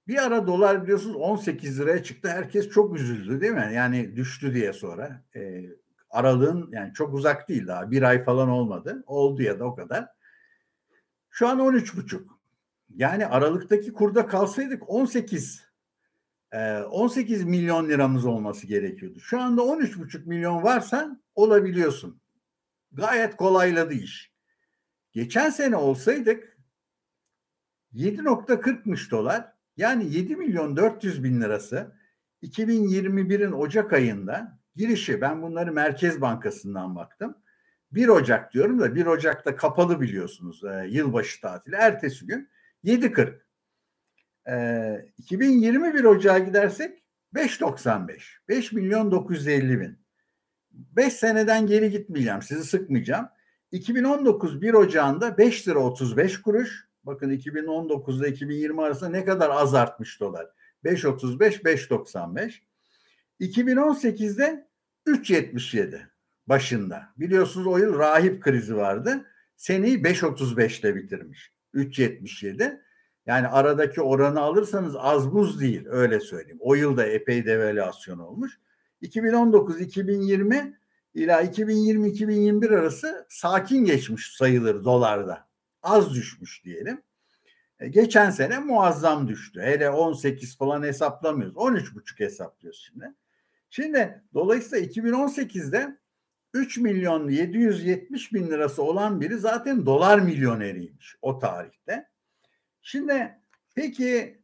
[0.09, 2.29] bir ara dolar biliyorsunuz 18 liraya çıktı.
[2.29, 3.71] Herkes çok üzüldü değil mi?
[3.75, 5.25] Yani düştü diye sonra.
[5.37, 5.64] Ee,
[6.11, 7.90] aralığın yani çok uzak değil daha.
[7.90, 9.05] Bir ay falan olmadı.
[9.07, 10.09] Oldu ya da o kadar.
[11.31, 12.23] Şu an 13,5.
[12.97, 15.66] Yani Aralık'taki kurda kalsaydık 18
[16.90, 19.21] 18 milyon liramız olması gerekiyordu.
[19.21, 22.21] Şu anda 13,5 milyon varsa olabiliyorsun.
[22.92, 24.33] Gayet kolayladı iş.
[25.12, 26.59] Geçen sene olsaydık
[27.95, 29.56] 7.40'mış dolar.
[29.77, 31.93] Yani 7 milyon 400 bin lirası
[32.43, 37.37] 2021'in Ocak ayında girişi ben bunları Merkez Bankası'ndan baktım.
[37.93, 41.77] 1 Ocak diyorum da 1 Ocak'ta kapalı biliyorsunuz e, yılbaşı tatili.
[41.77, 42.49] Ertesi gün
[42.85, 43.39] 7.40.
[44.49, 47.03] E, 2021 Ocağı gidersek
[47.35, 48.21] 5.95.
[48.49, 49.99] 5 milyon 950 bin.
[50.71, 52.43] 5 seneden geri gitmeyeceğim.
[52.43, 53.29] Sizi sıkmayacağım.
[53.73, 56.86] 2019 1 Ocağı'nda 5 lira 35 kuruş.
[57.07, 60.47] Bakın 2019 ile 2020 arasında ne kadar az artmış dolar.
[60.85, 62.53] 5.35, 5.95.
[63.40, 64.66] 2018'de
[65.07, 66.01] 3.77
[66.47, 67.03] başında.
[67.16, 69.25] Biliyorsunuz o yıl rahip krizi vardı.
[69.57, 71.53] Seneyi 5.35'te bitirmiş.
[71.75, 72.81] 3.77.
[73.27, 76.59] Yani aradaki oranı alırsanız az buz değil öyle söyleyeyim.
[76.61, 78.59] O yıl da epey devalüasyon olmuş.
[79.03, 80.75] 2019-2020
[81.14, 85.47] ila 2020-2021 arası sakin geçmiş sayılır dolarda.
[85.87, 87.03] Az düşmüş diyelim.
[87.81, 89.61] E, geçen sene muazzam düştü.
[89.61, 91.57] Hele 18 falan hesaplamıyoruz.
[91.57, 93.14] 13,5 hesaplıyoruz şimdi.
[93.70, 95.99] Şimdi dolayısıyla 2018'de
[96.55, 102.09] 3 milyon 770 bin lirası olan biri zaten dolar milyoneriymiş o tarihte.
[102.83, 103.38] Şimdi
[103.75, 104.40] peki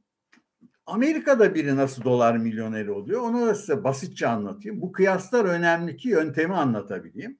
[0.87, 3.20] Amerika'da biri nasıl dolar milyoneri oluyor?
[3.20, 4.81] Onu da size basitçe anlatayım.
[4.81, 7.38] Bu kıyaslar önemli ki yöntemi anlatabileyim.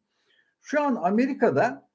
[0.60, 1.88] Şu an Amerika'da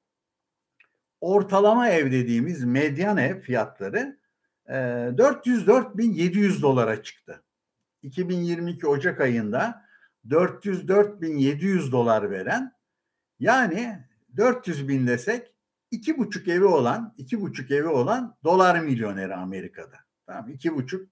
[1.20, 4.18] ortalama ev dediğimiz medyan ev fiyatları
[4.68, 7.42] 404.700 dolara çıktı.
[8.02, 9.84] 2022 Ocak ayında
[10.28, 12.72] 404.700 dolar veren
[13.40, 13.98] yani
[14.36, 15.52] 400 bin desek
[15.90, 19.96] iki buçuk evi olan iki buçuk evi olan dolar milyoneri Amerika'da.
[20.26, 21.08] Tamam iki buçuk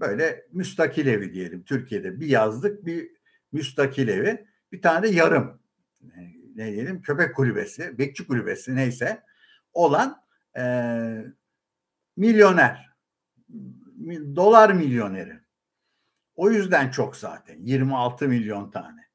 [0.00, 3.10] böyle müstakil evi diyelim Türkiye'de bir yazlık bir
[3.52, 5.60] müstakil evi bir tane yarım
[6.56, 9.22] ne diyelim köpek kulübesi bekçi kulübesi neyse
[9.72, 10.24] olan
[10.56, 10.62] e,
[12.16, 12.88] milyoner
[14.36, 15.40] dolar milyoneri.
[16.36, 19.08] O yüzden çok zaten 26 milyon tane.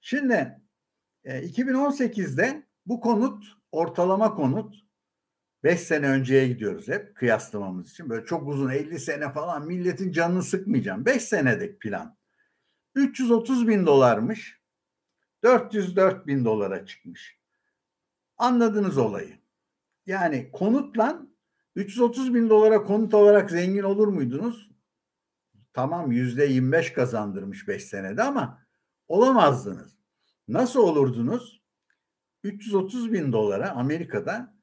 [0.00, 0.60] Şimdi
[1.24, 4.86] e, 2018'de bu konut ortalama konut
[5.64, 8.10] 5 sene önceye gidiyoruz hep kıyaslamamız için.
[8.10, 11.06] Böyle çok uzun 50 sene falan milletin canını sıkmayacağım.
[11.06, 12.16] 5 senedik plan.
[12.94, 14.60] 330 bin dolarmış.
[15.42, 17.38] 404 bin dolara çıkmış.
[18.38, 19.38] Anladınız olayı.
[20.06, 21.26] Yani konutla
[21.76, 24.70] 330 bin dolara konut olarak zengin olur muydunuz?
[25.72, 28.66] Tamam yüzde 25 kazandırmış 5 senede ama
[29.08, 29.96] olamazdınız.
[30.48, 31.62] Nasıl olurdunuz?
[32.44, 34.56] 330 bin dolara Amerika'da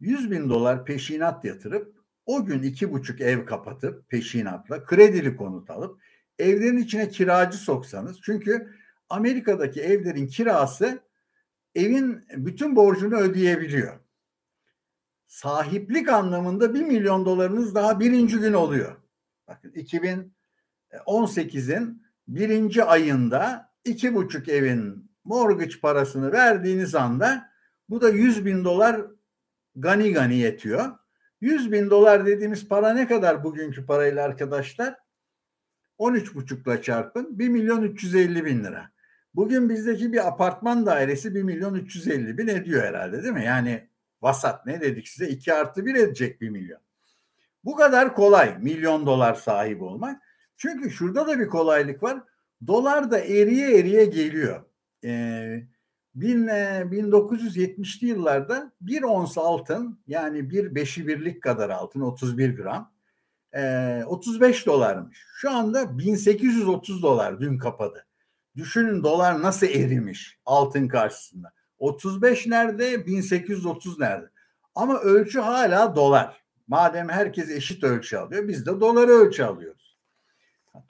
[0.00, 6.00] 100 bin dolar peşinat yatırıp o gün iki buçuk ev kapatıp peşinatla kredili konut alıp
[6.38, 8.74] evlerin içine kiracı soksanız çünkü
[9.08, 11.02] Amerika'daki evlerin kirası
[11.74, 14.07] evin bütün borcunu ödeyebiliyor.
[15.28, 18.96] Sahiplik anlamında 1 milyon dolarınız daha birinci gün oluyor.
[19.48, 27.50] Bakın 2018'in birinci ayında iki buçuk evin mortgage parasını verdiğiniz anda
[27.88, 29.00] bu da 100 bin dolar
[29.76, 30.98] gani gani yetiyor.
[31.40, 34.96] 100 bin dolar dediğimiz para ne kadar bugünkü parayla arkadaşlar?
[35.98, 38.90] 13,5'la çarpın 1 milyon 350 bin lira.
[39.34, 43.44] Bugün bizdeki bir apartman dairesi 1 milyon 350 bin ediyor herhalde değil mi?
[43.44, 43.87] Yani
[44.22, 46.80] vasat ne dedik size 2 artı 1 edecek 1 milyon.
[47.64, 50.22] Bu kadar kolay milyon dolar sahibi olmak.
[50.56, 52.20] Çünkü şurada da bir kolaylık var.
[52.66, 54.64] Dolar da eriye eriye geliyor.
[55.04, 55.66] Ee,
[56.14, 62.92] bin, 1970'li e, yıllarda bir ons altın yani bir beşi birlik kadar altın 31 gram
[63.52, 65.24] e, 35 dolarmış.
[65.34, 68.06] Şu anda 1830 dolar dün kapadı.
[68.56, 71.52] Düşünün dolar nasıl erimiş altın karşısında.
[71.78, 74.30] 35 nerede 1830 nerede?
[74.74, 76.42] Ama ölçü hala dolar.
[76.66, 79.98] Madem herkes eşit ölçü alıyor biz de doları ölçü alıyoruz.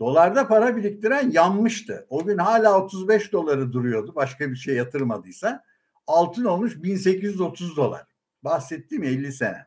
[0.01, 2.07] Dolarda para biriktiren yanmıştı.
[2.09, 5.65] O gün hala 35 doları duruyordu başka bir şey yatırmadıysa.
[6.07, 8.07] Altın olmuş 1830 dolar.
[8.43, 9.67] Bahsettiğim 50 sene.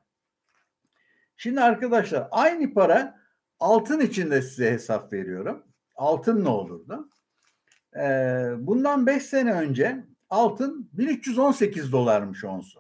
[1.37, 3.19] Şimdi arkadaşlar aynı para
[3.59, 5.63] altın için de size hesap veriyorum.
[5.95, 7.09] Altın ne olurdu?
[7.95, 12.79] Ee, bundan 5 sene önce altın 1318 dolarmış onsu.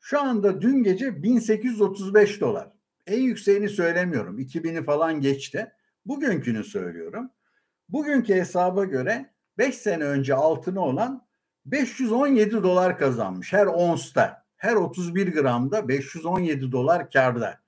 [0.00, 2.70] Şu anda dün gece 1835 dolar.
[3.06, 4.38] En yükseğini söylemiyorum.
[4.38, 5.72] 2000'i falan geçti.
[6.06, 7.30] Bugünkünü söylüyorum.
[7.88, 11.26] Bugünkü hesaba göre 5 sene önce altını olan
[11.66, 14.44] 517 dolar kazanmış her onsta.
[14.56, 17.60] Her 31 gramda 517 dolar karda.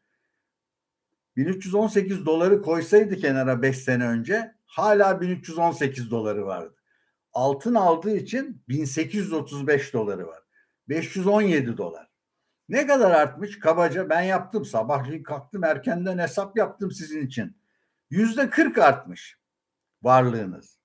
[1.37, 6.82] 1318 doları koysaydı kenara 5 sene önce hala 1318 doları vardı.
[7.33, 10.42] Altın aldığı için 1835 doları var.
[10.88, 12.09] 517 dolar.
[12.68, 13.59] Ne kadar artmış?
[13.59, 14.64] Kabaca ben yaptım.
[14.64, 17.57] Sabahleyin kalktım erkenden hesap yaptım sizin için.
[18.11, 19.38] Yüzde 40 artmış
[20.03, 20.79] varlığınız.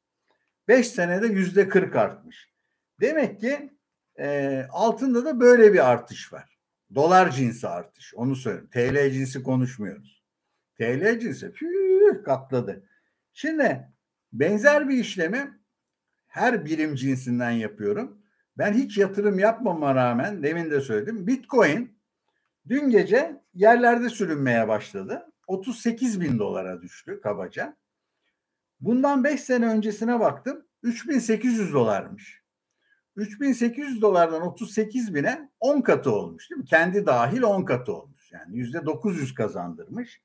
[0.68, 2.54] 5 senede yüzde 40 artmış.
[3.02, 3.74] Demek ki
[4.20, 6.58] e, altında da böyle bir artış var.
[6.96, 8.14] Dolar cinsi artış.
[8.16, 8.70] Onu söyleyeyim.
[8.72, 10.24] TL cinsi konuşmuyoruz.
[10.78, 12.90] TL cinsi püh, katladı.
[13.34, 13.88] Şimdi
[14.34, 15.60] benzer bir işlemi
[16.38, 18.22] her birim cinsinden yapıyorum.
[18.58, 21.28] Ben hiç yatırım yapmama rağmen demin de söyledim.
[21.28, 22.00] Bitcoin
[22.68, 25.26] dün gece yerlerde sürünmeye başladı.
[25.48, 27.78] 38 bin dolara düştü kabaca.
[28.80, 30.66] Bundan 5 sene öncesine baktım.
[30.84, 32.42] 3800 dolarmış.
[33.16, 36.66] 3800 dolardan 38 bine 10 katı olmuş değil mi?
[36.66, 38.32] Kendi dahil 10 katı olmuş.
[38.32, 40.22] Yani yüzde 900 kazandırmış.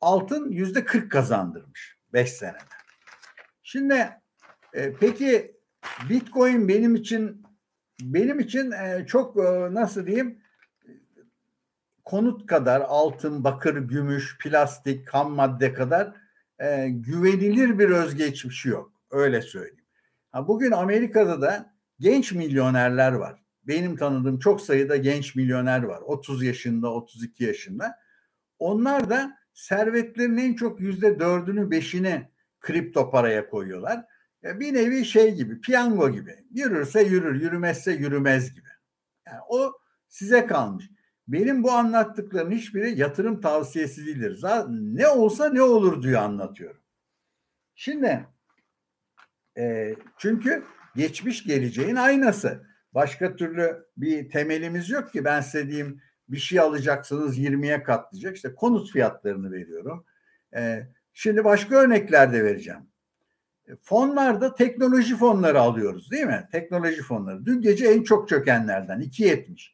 [0.00, 2.58] Altın yüzde 40 kazandırmış 5 senede.
[3.62, 4.08] Şimdi
[4.72, 5.56] e, peki
[6.08, 7.42] Bitcoin benim için
[8.00, 10.38] benim için e, çok e, nasıl diyeyim
[12.04, 16.12] konut kadar altın, bakır, gümüş, plastik, ham madde kadar
[16.58, 18.92] e, güvenilir bir özgeçmişi yok.
[19.10, 19.84] Öyle söyleyeyim.
[20.32, 23.42] Ha, bugün Amerika'da da genç milyonerler var.
[23.64, 26.00] Benim tanıdığım çok sayıda genç milyoner var.
[26.00, 27.98] 30 yaşında, 32 yaşında.
[28.58, 32.28] Onlar da servetlerin en çok yüzde dördünü, beşini
[32.60, 34.04] kripto paraya koyuyorlar.
[34.42, 36.44] Ya bir nevi şey gibi, piyango gibi.
[36.50, 38.68] Yürürse yürür, yürümezse yürümez gibi.
[39.26, 39.72] Yani o
[40.08, 40.90] size kalmış.
[41.28, 44.36] Benim bu anlattıklarım hiçbiri yatırım tavsiyesi değildir.
[44.36, 46.82] Zaten ne olsa ne olur diyor anlatıyorum.
[47.74, 48.26] Şimdi
[49.58, 50.64] e, çünkü
[50.96, 52.66] geçmiş geleceğin aynası.
[52.94, 58.36] Başka türlü bir temelimiz yok ki ben size diyeyim bir şey alacaksınız 20'ye katlayacak.
[58.36, 60.04] İşte konut fiyatlarını veriyorum.
[60.56, 62.91] E, şimdi başka örnekler de vereceğim.
[63.68, 66.48] E, fonlarda teknoloji fonları alıyoruz değil mi?
[66.52, 67.46] Teknoloji fonları.
[67.46, 69.72] Dün gece en çok çökenlerden 2.70.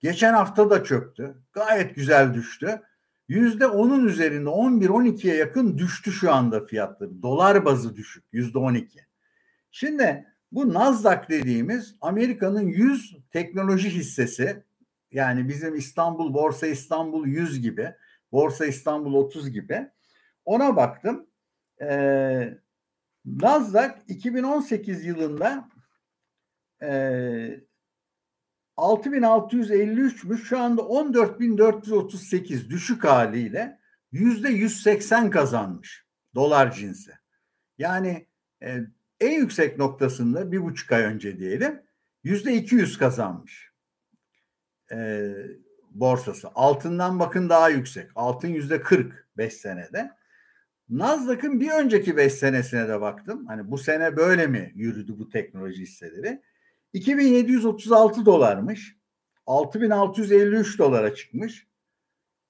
[0.00, 1.34] Geçen hafta da çöktü.
[1.52, 2.80] Gayet güzel düştü.
[3.28, 7.22] Yüzde onun üzerinde 11-12'ye yakın düştü şu anda fiyatları.
[7.22, 8.98] Dolar bazı düşük yüzde 12.
[9.70, 14.62] Şimdi bu Nasdaq dediğimiz Amerika'nın 100 teknoloji hissesi
[15.12, 17.94] yani bizim İstanbul Borsa İstanbul 100 gibi
[18.32, 19.88] Borsa İstanbul 30 gibi
[20.44, 21.26] ona baktım.
[21.80, 22.58] Ee,
[23.24, 25.68] Nasdaq 2018 yılında
[26.82, 26.90] e,
[28.76, 33.80] 6653'müş şu anda 14438 düşük haliyle
[34.12, 37.12] yüzde 180 kazanmış dolar cinsi.
[37.78, 38.26] Yani
[38.62, 38.80] e,
[39.20, 41.82] en yüksek noktasında bir buçuk ay önce diyelim
[42.24, 43.70] yüzde 200 kazanmış
[44.92, 45.30] e,
[45.90, 46.48] borsası.
[46.54, 48.10] Altından bakın daha yüksek.
[48.14, 50.19] Altın yüzde 40 5 senede.
[50.90, 53.46] Nasdaq'ın bir önceki 5 senesine de baktım.
[53.46, 56.42] Hani bu sene böyle mi yürüdü bu teknoloji hisseleri?
[56.92, 58.96] 2736 dolarmış.
[59.46, 61.66] 6653 dolara çıkmış.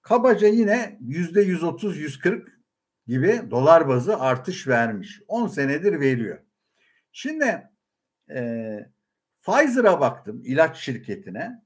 [0.02, 2.48] Kabaca yine yüzde 130-140
[3.06, 5.22] gibi dolar bazı artış vermiş.
[5.28, 6.38] 10 senedir veriyor.
[7.12, 7.70] Şimdi
[8.34, 8.90] E,
[9.42, 11.62] Pfizer'a baktım ilaç şirketine.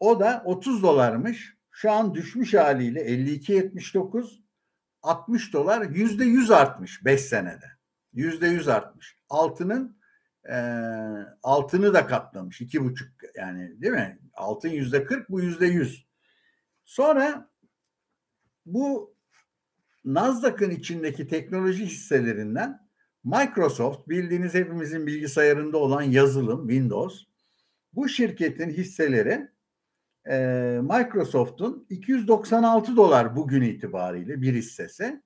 [0.00, 1.56] O da 30 dolarmış.
[1.70, 4.45] Şu an düşmüş haliyle 52.79
[5.02, 7.66] 60 dolar yüzde yüz artmış 5 senede.
[8.12, 9.16] Yüzde yüz artmış.
[9.28, 9.98] Altının
[10.48, 10.56] e,
[11.42, 12.60] altını da katlamış.
[12.60, 14.18] iki buçuk yani değil mi?
[14.34, 16.06] Altın yüzde kırk bu yüzde yüz.
[16.84, 17.50] Sonra
[18.66, 19.16] bu
[20.04, 22.88] Nasdaq'ın içindeki teknoloji hisselerinden
[23.24, 27.24] Microsoft bildiğiniz hepimizin bilgisayarında olan yazılım Windows
[27.92, 29.48] bu şirketin hisseleri
[30.30, 30.36] e,
[30.82, 35.22] Microsoft'un 296 dolar bugün itibariyle bir hissesi.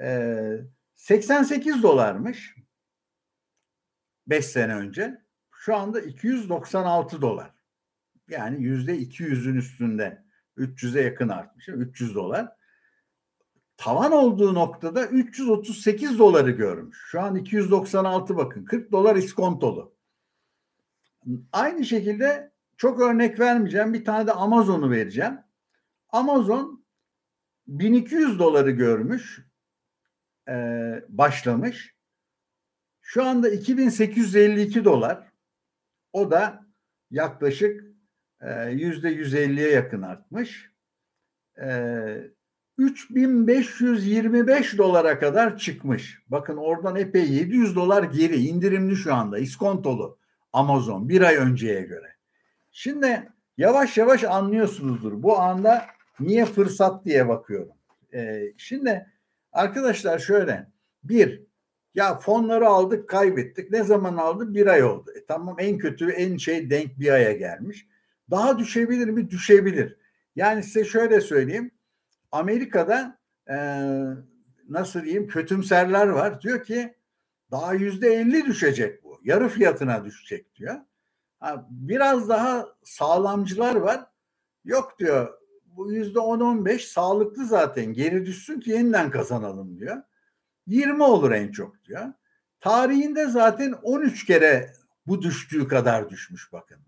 [0.00, 0.36] E,
[0.96, 2.54] 88 dolarmış
[4.26, 5.22] 5 sene önce.
[5.52, 7.54] Şu anda 296 dolar.
[8.28, 10.24] Yani yüzde 200'ün üstünde.
[10.56, 11.68] 300'e yakın artmış.
[11.68, 12.48] 300 dolar.
[13.76, 16.98] Tavan olduğu noktada 338 doları görmüş.
[17.10, 18.64] Şu an 296 bakın.
[18.64, 19.94] 40 dolar iskontolu.
[21.52, 22.49] Aynı şekilde
[22.80, 23.94] çok örnek vermeyeceğim.
[23.94, 25.38] Bir tane de Amazon'u vereceğim.
[26.08, 26.84] Amazon
[27.66, 29.46] 1200 doları görmüş.
[30.48, 30.54] E,
[31.08, 31.94] başlamış.
[33.00, 35.32] Şu anda 2852 dolar.
[36.12, 36.66] O da
[37.10, 37.84] yaklaşık
[38.40, 40.70] e, yüzde 150'ye yakın artmış.
[41.62, 42.30] E,
[42.78, 46.18] 3525 dolara kadar çıkmış.
[46.28, 50.18] Bakın oradan epey 700 dolar geri indirimli şu anda iskontolu
[50.52, 52.19] Amazon bir ay önceye göre.
[52.72, 53.28] Şimdi
[53.58, 55.22] yavaş yavaş anlıyorsunuzdur.
[55.22, 55.86] Bu anda
[56.20, 57.72] niye fırsat diye bakıyorum.
[58.14, 59.06] Ee, şimdi
[59.52, 60.66] arkadaşlar şöyle
[61.04, 61.42] bir
[61.94, 63.70] ya fonları aldık kaybettik.
[63.70, 64.54] Ne zaman aldı?
[64.54, 65.10] Bir ay oldu.
[65.16, 67.86] E, tamam en kötü en şey denk bir aya gelmiş.
[68.30, 69.30] Daha düşebilir mi?
[69.30, 69.96] Düşebilir.
[70.36, 71.70] Yani size şöyle söyleyeyim.
[72.32, 73.18] Amerika'da
[73.50, 73.56] e,
[74.68, 76.40] nasıl diyeyim kötümserler var.
[76.40, 76.94] Diyor ki
[77.50, 79.20] daha yüzde elli düşecek bu.
[79.24, 80.74] Yarı fiyatına düşecek diyor.
[81.70, 84.06] Biraz daha sağlamcılar var.
[84.64, 90.02] Yok diyor bu yüzde on on beş sağlıklı zaten geri düşsün ki yeniden kazanalım diyor.
[90.66, 92.12] 20 olur en çok diyor.
[92.60, 94.72] Tarihinde zaten 13 kere
[95.06, 96.78] bu düştüğü kadar düşmüş bakın.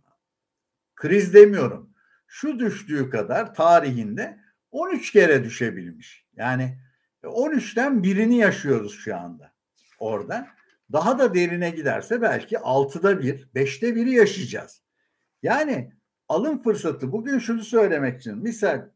[0.94, 1.90] Kriz demiyorum.
[2.26, 4.38] Şu düştüğü kadar tarihinde
[4.70, 6.26] 13 kere düşebilmiş.
[6.36, 6.78] Yani
[7.22, 9.52] 13'ten birini yaşıyoruz şu anda
[9.98, 10.48] orada.
[10.92, 14.82] Daha da derine giderse belki 6'da bir, 5'te biri yaşayacağız.
[15.42, 15.92] Yani
[16.28, 18.88] alım fırsatı bugün şunu söylemek için misal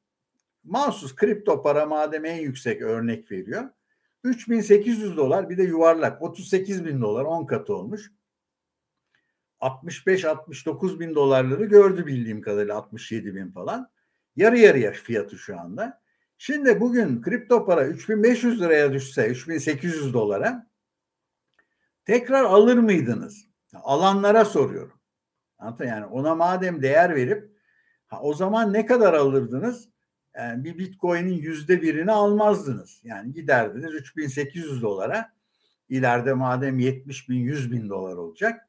[0.64, 3.70] mahsus kripto para madem en yüksek örnek veriyor.
[4.24, 8.12] 3800 dolar bir de yuvarlak 38 bin dolar 10 katı olmuş.
[9.60, 13.90] 65-69 bin dolarları gördü bildiğim kadarıyla 67 bin falan.
[14.36, 16.02] Yarı yarıya fiyatı şu anda.
[16.38, 20.66] Şimdi bugün kripto para 3500 liraya düşse 3800 dolara
[22.06, 23.46] tekrar alır mıydınız?
[23.74, 25.00] Alanlara soruyorum.
[25.80, 27.50] Yani ona madem değer verip
[28.06, 29.88] ha, o zaman ne kadar alırdınız?
[30.36, 33.00] Yani bir bitcoin'in yüzde birini almazdınız.
[33.04, 35.32] Yani giderdiniz 3800 dolara.
[35.88, 38.68] İleride madem 70 bin 100 bin dolar olacak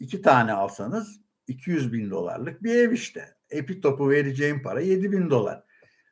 [0.00, 3.36] iki tane alsanız 200 bin dolarlık bir ev işte.
[3.50, 5.62] Epitop'u vereceğim para 7 bin dolar.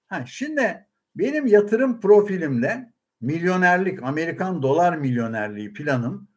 [0.07, 6.29] Ha, şimdi benim yatırım profilimde milyonerlik, Amerikan dolar milyonerliği planım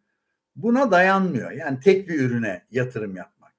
[0.57, 1.51] buna dayanmıyor.
[1.51, 3.53] Yani tek bir ürüne yatırım yapmak.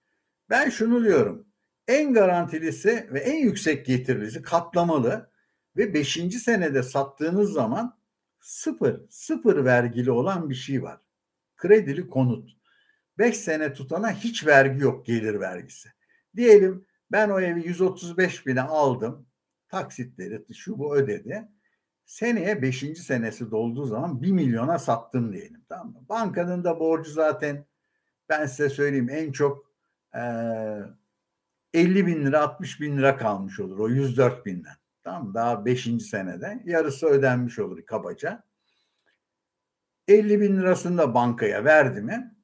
[0.51, 1.47] Ben şunu diyorum.
[1.89, 5.31] En garantilisi ve en yüksek getirisi katlamalı
[5.77, 6.13] ve 5.
[6.43, 7.99] senede sattığınız zaman
[8.41, 11.01] sıfır, sıfır vergili olan bir şey var.
[11.57, 12.51] Kredili konut.
[13.19, 15.89] 5 sene tutana hiç vergi yok gelir vergisi.
[16.37, 19.27] Diyelim ben o evi 135 bine aldım.
[19.69, 21.49] Taksitleri şu bu ödedi.
[22.09, 22.99] Seneye 5.
[22.99, 25.65] senesi dolduğu zaman 1 milyona sattım diyelim.
[25.69, 26.01] Tamam mı?
[26.09, 27.65] Bankanın da borcu zaten
[28.29, 29.73] ben size söyleyeyim en çok
[30.15, 30.21] e,
[31.75, 34.75] 50 bin lira 60 bin lira kalmış olur o 104 binden.
[35.03, 35.35] Tamam mı?
[35.35, 36.03] Daha 5.
[36.03, 38.45] senede yarısı ödenmiş olur kabaca.
[40.09, 42.35] 50 bin lirasını da bankaya verdi mi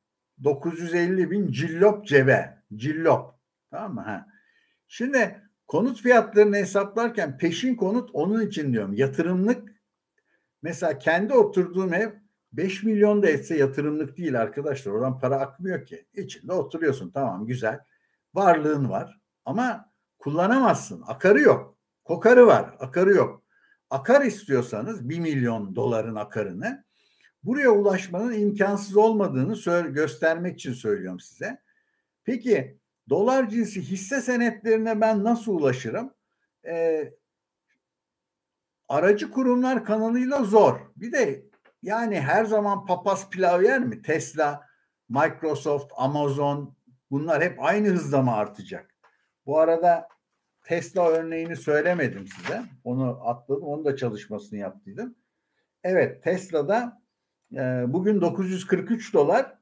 [0.44, 2.62] 950 bin cillop cebe.
[2.76, 3.34] Cillop.
[3.70, 4.00] Tamam mı?
[4.00, 4.26] Ha.
[4.88, 5.43] Şimdi
[5.74, 8.94] konut fiyatlarını hesaplarken peşin konut onun için diyorum.
[8.94, 9.72] Yatırımlık
[10.62, 12.10] mesela kendi oturduğum ev
[12.52, 14.92] 5 milyon da etse yatırımlık değil arkadaşlar.
[14.92, 16.06] Oradan para akmıyor ki.
[16.14, 17.80] İçinde oturuyorsun tamam güzel.
[18.34, 21.02] Varlığın var ama kullanamazsın.
[21.06, 21.78] Akarı yok.
[22.04, 22.76] Kokarı var.
[22.80, 23.42] Akarı yok.
[23.90, 26.84] Akar istiyorsanız 1 milyon doların akarını
[27.42, 31.60] buraya ulaşmanın imkansız olmadığını göstermek için söylüyorum size.
[32.24, 32.78] Peki
[33.08, 36.14] dolar cinsi hisse senetlerine ben nasıl ulaşırım?
[36.66, 37.14] Ee,
[38.88, 40.80] aracı kurumlar kanalıyla zor.
[40.96, 41.44] Bir de
[41.82, 44.02] yani her zaman papaz pilav yer mi?
[44.02, 44.66] Tesla
[45.08, 46.76] Microsoft, Amazon
[47.10, 48.94] bunlar hep aynı hızla mı artacak?
[49.46, 50.08] Bu arada
[50.64, 52.62] Tesla örneğini söylemedim size.
[52.84, 53.62] Onu atladım.
[53.62, 55.14] Onu da çalışmasını yaptıydım.
[55.82, 57.02] Evet Tesla'da
[57.52, 59.58] e, bugün 943 dolar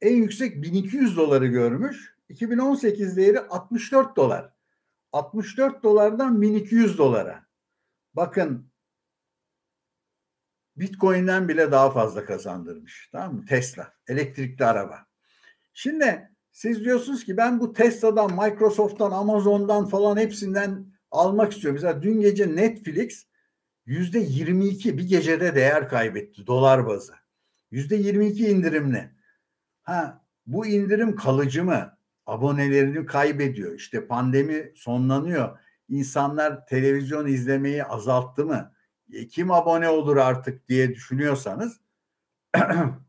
[0.00, 2.13] en yüksek 1200 doları görmüş.
[2.28, 4.54] 2018 değeri 64 dolar.
[5.12, 7.46] 64 dolardan 1200 dolara.
[8.14, 8.70] Bakın
[10.76, 13.08] Bitcoin'den bile daha fazla kazandırmış.
[13.12, 13.44] Tamam mı?
[13.44, 15.06] Tesla, elektrikli araba.
[15.72, 21.80] Şimdi siz diyorsunuz ki ben bu Tesla'dan, Microsoft'tan, Amazon'dan falan hepsinden almak istiyorum.
[21.82, 23.26] Mesela dün gece Netflix
[23.86, 27.14] yüzde 22 bir gecede değer kaybetti dolar bazı.
[27.70, 29.10] Yüzde 22 indirimli.
[29.82, 31.93] Ha bu indirim kalıcı mı?
[32.26, 33.74] Abonelerini kaybediyor.
[33.74, 35.58] İşte pandemi sonlanıyor.
[35.88, 38.72] İnsanlar televizyon izlemeyi azalttı mı?
[39.12, 41.80] E, kim abone olur artık diye düşünüyorsanız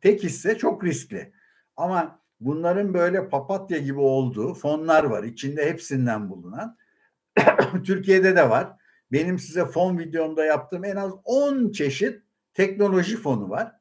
[0.01, 1.33] tek hisse çok riskli.
[1.77, 5.23] Ama bunların böyle papatya gibi olduğu fonlar var.
[5.23, 6.77] İçinde hepsinden bulunan.
[7.85, 8.77] Türkiye'de de var.
[9.11, 12.21] Benim size fon videomda yaptığım en az 10 çeşit
[12.53, 13.71] teknoloji fonu var.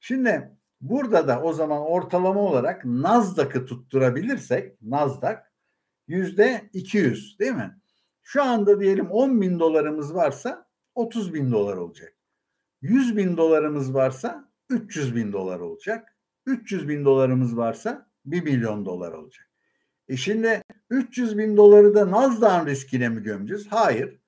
[0.00, 5.38] Şimdi burada da o zaman ortalama olarak Nasdaq'ı tutturabilirsek Nasdaq
[6.08, 7.80] yüzde 200 değil mi?
[8.22, 12.16] Şu anda diyelim 10 bin dolarımız varsa 30 bin dolar olacak.
[12.80, 16.16] 100 bin dolarımız varsa 300 bin dolar olacak.
[16.46, 19.50] 300 bin dolarımız varsa 1 milyon dolar olacak.
[20.08, 23.66] E şimdi 300 bin doları da Nasdaq'ın riskine mi gömeceğiz?
[23.70, 24.20] Hayır.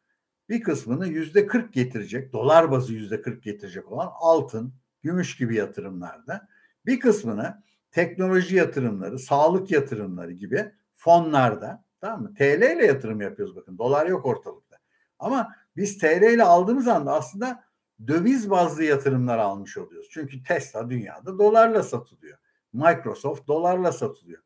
[0.48, 4.74] Bir kısmını yüzde 40 getirecek, dolar bazı yüzde 40 getirecek olan altın,
[5.08, 6.48] gümüş gibi yatırımlarda.
[6.86, 12.34] Bir kısmını teknoloji yatırımları, sağlık yatırımları gibi fonlarda tamam mı?
[12.34, 13.78] TL ile yatırım yapıyoruz bakın.
[13.78, 14.76] Dolar yok ortalıkta.
[15.18, 17.64] Ama biz TL ile aldığımız anda aslında
[18.06, 20.08] döviz bazlı yatırımlar almış oluyoruz.
[20.10, 22.38] Çünkü Tesla dünyada dolarla satılıyor.
[22.72, 24.42] Microsoft dolarla satılıyor.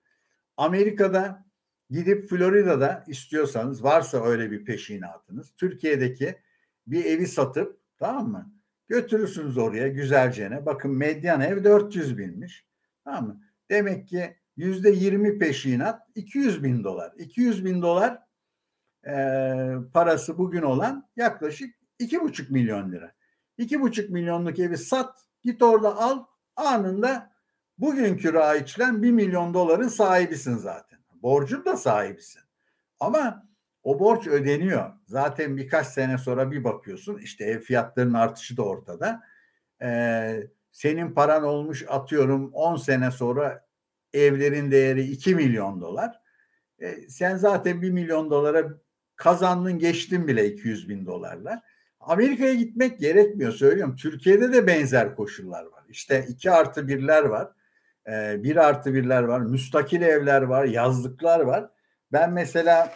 [0.57, 1.45] Amerika'da
[1.91, 6.39] gidip Florida'da istiyorsanız varsa öyle bir peşinatınız Türkiye'deki
[6.87, 8.62] bir evi satıp tamam mı?
[8.89, 10.67] Götürürsünüz oraya güzelcene.
[10.67, 12.67] Bakın medyan ev 400 binmiş.
[13.05, 13.41] Tamam mı?
[13.71, 17.13] Demek ki yüzde 20 peşinat 200 bin dolar.
[17.19, 18.19] 200 bin dolar
[19.07, 19.15] e,
[19.95, 23.13] parası bugün olan yaklaşık 2,5 milyon lira.
[23.59, 26.25] 2,5 milyonluk evi sat git orada al
[26.57, 27.33] anında
[27.79, 30.99] bugünkü raiçlen 1 milyon doların sahibisin zaten.
[31.23, 32.43] Borcun da sahibisin.
[33.01, 33.52] Ama
[33.83, 34.91] o borç ödeniyor.
[35.07, 39.23] Zaten birkaç sene sonra bir bakıyorsun işte ev fiyatlarının artışı da ortada.
[39.83, 43.67] Ee, senin paran olmuş atıyorum 10 sene sonra
[44.13, 46.21] evlerin değeri 2 milyon dolar.
[46.83, 48.65] Ee, sen zaten 1 milyon dolara
[49.17, 51.63] kazandın geçtin bile 200 bin dolarla.
[52.01, 53.97] Amerika'ya gitmek gerekmiyor söylüyorum.
[53.97, 55.85] Türkiye'de de benzer koşullar var.
[55.89, 57.49] İşte 2 artı birler var.
[58.07, 59.41] 1 artı birler var.
[59.41, 60.65] Müstakil evler var.
[60.65, 61.71] Yazlıklar var.
[62.13, 62.95] Ben mesela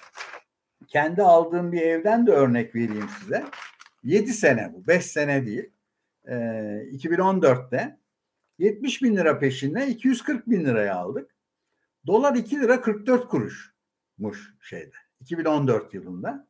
[0.88, 3.44] kendi aldığım bir evden de örnek vereyim size.
[4.02, 4.86] 7 sene bu.
[4.86, 5.70] 5 sene değil.
[6.26, 7.98] 2014'te
[8.58, 11.36] 70 bin lira peşinde 240 bin liraya aldık.
[12.06, 14.96] Dolar 2 lira 44 kuruşmuş şeyde.
[15.20, 16.46] 2014 yılında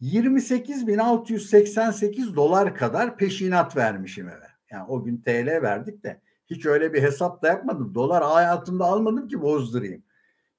[0.00, 4.46] 28.688 dolar kadar peşinat vermişim eve.
[4.70, 7.94] Yani o gün TL verdik de hiç öyle bir hesap da yapmadım.
[7.94, 10.02] Dolar hayatımda almadım ki bozdurayım.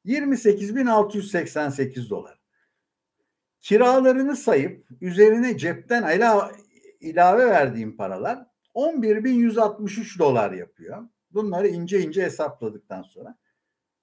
[0.06, 2.45] 28.688 dolar.
[3.66, 6.20] Kiralarını sayıp üzerine cepten
[7.00, 11.08] ilave verdiğim paralar 11.163 dolar yapıyor.
[11.32, 13.38] Bunları ince ince hesapladıktan sonra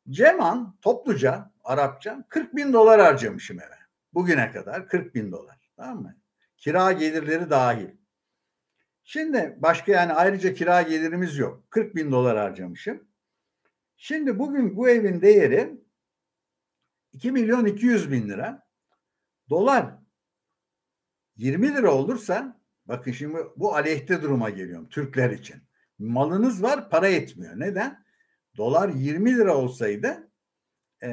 [0.08, 3.78] Ceman topluca Arapça 40 bin dolar harcamışım eve.
[4.14, 5.70] Bugüne kadar 40 bin dolar.
[5.76, 6.16] Tamam mı?
[6.56, 7.88] Kira gelirleri dahil.
[9.04, 11.64] Şimdi başka yani ayrıca kira gelirimiz yok.
[11.70, 13.04] 40 bin dolar harcamışım.
[13.96, 15.80] Şimdi bugün bu evin değeri
[17.12, 18.71] 2 milyon 200 bin lira.
[19.52, 19.94] Dolar
[21.36, 25.56] 20 lira olursa bakın şimdi bu aleyhte duruma geliyorum Türkler için.
[25.98, 27.52] Malınız var para etmiyor.
[27.56, 28.04] Neden?
[28.56, 30.30] Dolar 20 lira olsaydı
[31.02, 31.08] e,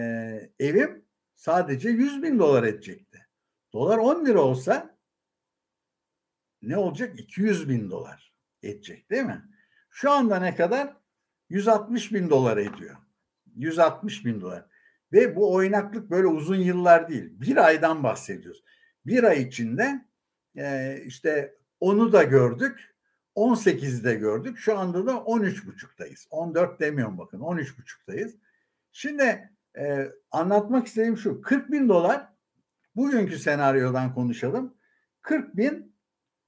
[0.59, 3.27] evim sadece 100 bin dolar edecekti.
[3.73, 4.97] Dolar 10 lira olsa
[6.61, 7.19] ne olacak?
[7.19, 8.33] 200 bin dolar
[8.63, 9.49] edecek değil mi?
[9.89, 10.97] Şu anda ne kadar?
[11.49, 12.97] 160 bin dolar ediyor.
[13.55, 14.68] 160 bin dolar.
[15.13, 17.29] Ve bu oynaklık böyle uzun yıllar değil.
[17.31, 18.63] Bir aydan bahsediyoruz.
[19.05, 20.05] Bir ay içinde
[20.57, 22.95] e, işte onu da gördük.
[23.35, 24.57] 18'de gördük.
[24.57, 26.27] Şu anda da 13.5'tayız.
[26.29, 28.37] 14 demiyorum bakın 13.5'tayız.
[28.91, 32.29] Şimdi e, anlatmak istediğim şu 40 bin dolar
[32.95, 34.77] bugünkü senaryodan konuşalım.
[35.21, 35.95] 40 bin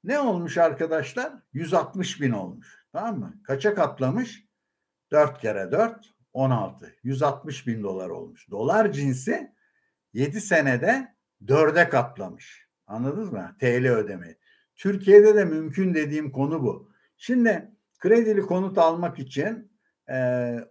[0.03, 1.33] ne olmuş arkadaşlar?
[1.53, 2.87] 160 bin olmuş.
[2.91, 3.33] Tamam mı?
[3.43, 4.45] Kaça katlamış?
[5.11, 6.95] 4 kere 4 16.
[7.03, 8.49] 160 bin dolar olmuş.
[8.51, 9.51] Dolar cinsi
[10.13, 11.15] 7 senede
[11.45, 12.67] 4'e katlamış.
[12.87, 13.55] Anladınız mı?
[13.59, 14.37] TL ödemeyi.
[14.75, 16.91] Türkiye'de de mümkün dediğim konu bu.
[17.17, 19.71] Şimdi kredili konut almak için
[20.09, 20.15] e,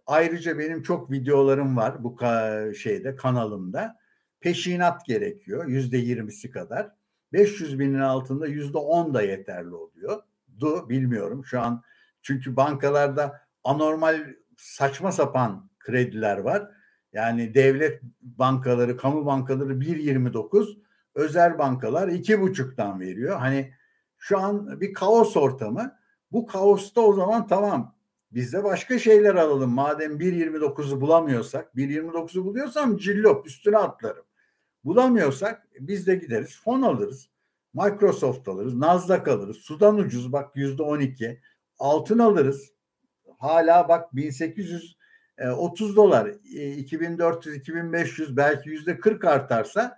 [0.07, 3.97] ayrıca benim çok videolarım var bu ka- şeyde kanalımda.
[4.41, 6.91] Peşinat gerekiyor yüzde yirmisi kadar.
[7.33, 10.23] 500 binin altında yüzde on da yeterli oluyor.
[10.61, 11.83] Du bilmiyorum şu an
[12.23, 14.27] çünkü bankalarda anormal
[14.61, 16.71] saçma sapan krediler var.
[17.13, 20.79] Yani devlet bankaları, kamu bankaları 1.29,
[21.15, 23.37] özel bankalar 2.5'tan veriyor.
[23.37, 23.75] Hani
[24.19, 25.97] şu an bir kaos ortamı.
[26.33, 27.95] Bu kaosta o zaman tamam
[28.33, 29.71] biz de başka şeyler alalım.
[29.71, 34.25] Madem 1.29'u bulamıyorsak, 1.29'u buluyorsam cillop üstüne atlarım.
[34.85, 37.29] Bulamıyorsak biz de gideriz fon alırız.
[37.75, 39.57] Microsoft alırız, Nasdaq alırız.
[39.57, 41.41] Sudan ucuz bak yüzde 12.
[41.79, 42.80] Altın alırız.
[43.41, 44.97] Hala bak 1800
[45.57, 49.97] 30 dolar 2400 2500 belki yüzde 40 artarsa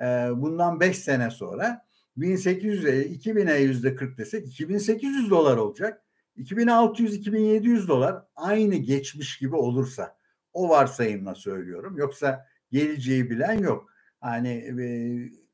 [0.00, 0.04] e,
[0.36, 1.84] bundan 5 sene sonra
[2.18, 6.00] 1800'e 2000'e yüzde 40 desek 2800 dolar olacak.
[6.38, 10.16] 2600-2700 dolar aynı geçmiş gibi olursa
[10.52, 11.98] o varsayımla söylüyorum.
[11.98, 13.88] Yoksa geleceği bilen yok.
[14.20, 14.86] Hani e,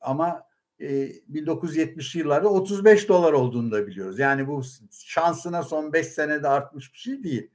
[0.01, 0.43] ama
[0.81, 0.87] e,
[1.33, 4.19] 1970'li yıllarda 35 dolar olduğunu da biliyoruz.
[4.19, 4.63] Yani bu
[5.05, 7.51] şansına son 5 senede artmış bir şey değil.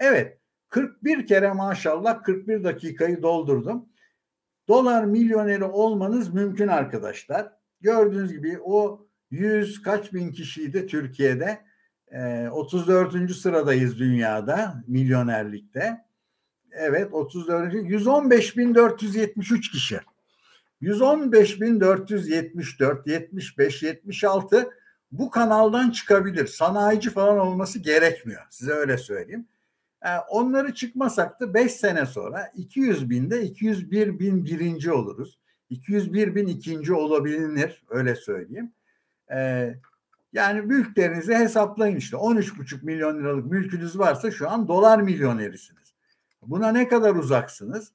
[0.00, 3.88] Evet 41 kere maşallah 41 dakikayı doldurdum.
[4.68, 7.52] Dolar milyoneri olmanız mümkün arkadaşlar.
[7.80, 11.60] Gördüğünüz gibi o 100 kaç bin kişiydi Türkiye'de.
[12.50, 13.14] 34.
[13.14, 16.04] Ee, sıradayız dünyada milyonerlikte.
[16.72, 17.74] Evet 34.
[17.74, 20.00] 115.473 kişi.
[20.82, 24.70] 115.474, 75, 76
[25.12, 26.46] bu kanaldan çıkabilir.
[26.46, 28.42] Sanayici falan olması gerekmiyor.
[28.50, 29.46] Size öyle söyleyeyim.
[30.04, 35.38] Yani onları çıkmasak da 5 sene sonra 200 binde 201 bin birinci oluruz.
[35.70, 38.72] 201 bin ikinci olabilir öyle söyleyeyim.
[39.32, 39.74] Ee,
[40.32, 45.94] yani mülklerinizi hesaplayın işte 13,5 milyon liralık mülkünüz varsa şu an dolar milyonerisiniz.
[46.42, 47.92] Buna ne kadar uzaksınız?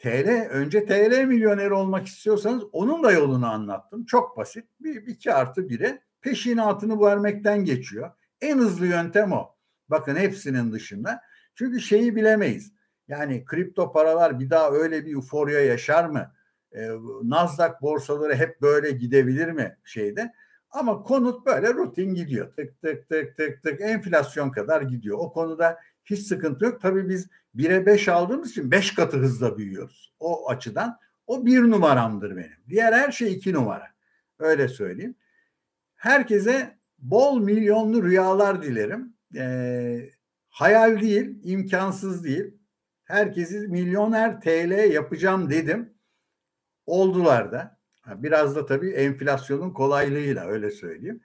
[0.00, 4.04] TL önce TL milyoneri olmak istiyorsanız onun da yolunu anlattım.
[4.04, 4.64] Çok basit.
[4.80, 8.10] Bir iki artı bire peşinatını vermekten geçiyor.
[8.40, 9.54] En hızlı yöntem o.
[9.88, 11.20] Bakın hepsinin dışında.
[11.54, 12.72] Çünkü şeyi bilemeyiz.
[13.08, 16.32] Yani kripto paralar bir daha öyle bir euforya yaşar mı?
[16.72, 16.88] Ee,
[17.22, 20.32] Nasdaq borsaları hep böyle gidebilir mi şeyde?
[20.70, 22.52] Ama konut böyle rutin gidiyor.
[22.52, 25.18] Tık tık tık tık tık enflasyon kadar gidiyor.
[25.20, 26.80] O konuda hiç sıkıntı yok.
[26.80, 30.12] Tabii biz 1'e 5 aldığımız için 5 katı hızla büyüyoruz.
[30.20, 32.56] O açıdan o bir numaramdır benim.
[32.68, 33.86] Diğer her şey iki numara.
[34.38, 35.14] Öyle söyleyeyim.
[35.96, 39.14] Herkese bol milyonlu rüyalar dilerim.
[39.36, 40.10] Ee,
[40.48, 42.54] hayal değil, imkansız değil.
[43.04, 45.94] Herkesi milyoner TL yapacağım dedim.
[46.86, 47.80] Oldular da.
[48.06, 51.20] Biraz da tabii enflasyonun kolaylığıyla öyle söyleyeyim.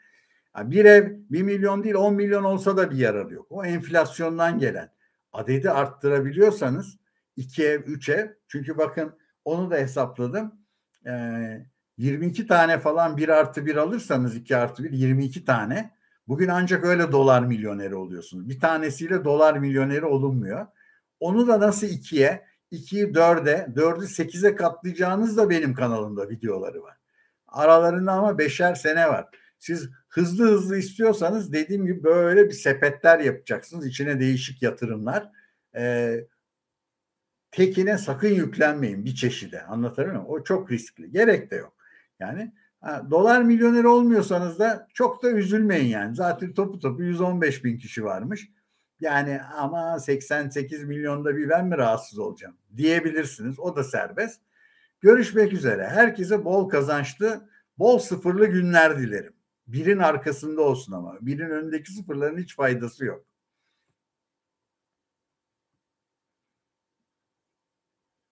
[0.63, 3.47] Bir ev bir milyon değil on milyon olsa da bir yararı yok.
[3.49, 4.91] O enflasyondan gelen.
[5.33, 6.97] Adedi arttırabiliyorsanız
[7.35, 8.27] iki ev, üç ev.
[8.47, 9.13] Çünkü bakın
[9.45, 10.55] onu da hesapladım.
[11.07, 11.65] Ee,
[11.97, 15.95] 22 tane falan bir artı bir alırsanız iki artı bir 22 tane.
[16.27, 18.49] Bugün ancak öyle dolar milyoneri oluyorsunuz.
[18.49, 20.67] Bir tanesiyle dolar milyoneri olunmuyor.
[21.19, 26.97] Onu da nasıl ikiye, ikiyi dörde, dördü sekize katlayacağınız da benim kanalımda videoları var.
[27.47, 29.27] Aralarında ama beşer sene var.
[29.59, 33.87] Siz hızlı hızlı istiyorsanız dediğim gibi böyle bir sepetler yapacaksınız.
[33.87, 35.31] İçine değişik yatırımlar.
[35.75, 36.27] Ee,
[37.51, 39.63] tekine sakın yüklenmeyin bir çeşide.
[39.63, 40.29] Anlatabiliyor muyum?
[40.29, 41.11] O çok riskli.
[41.11, 41.73] Gerek de yok.
[42.19, 46.15] Yani ha, dolar milyoneri olmuyorsanız da çok da üzülmeyin yani.
[46.15, 48.49] Zaten topu topu 115 bin kişi varmış.
[48.99, 53.59] Yani ama 88 milyonda bir ben mi rahatsız olacağım diyebilirsiniz.
[53.59, 54.41] O da serbest.
[55.01, 55.87] Görüşmek üzere.
[55.87, 59.33] Herkese bol kazançlı, bol sıfırlı günler dilerim.
[59.67, 61.17] Birin arkasında olsun ama.
[61.21, 63.25] Birin önündeki sıfırların hiç faydası yok.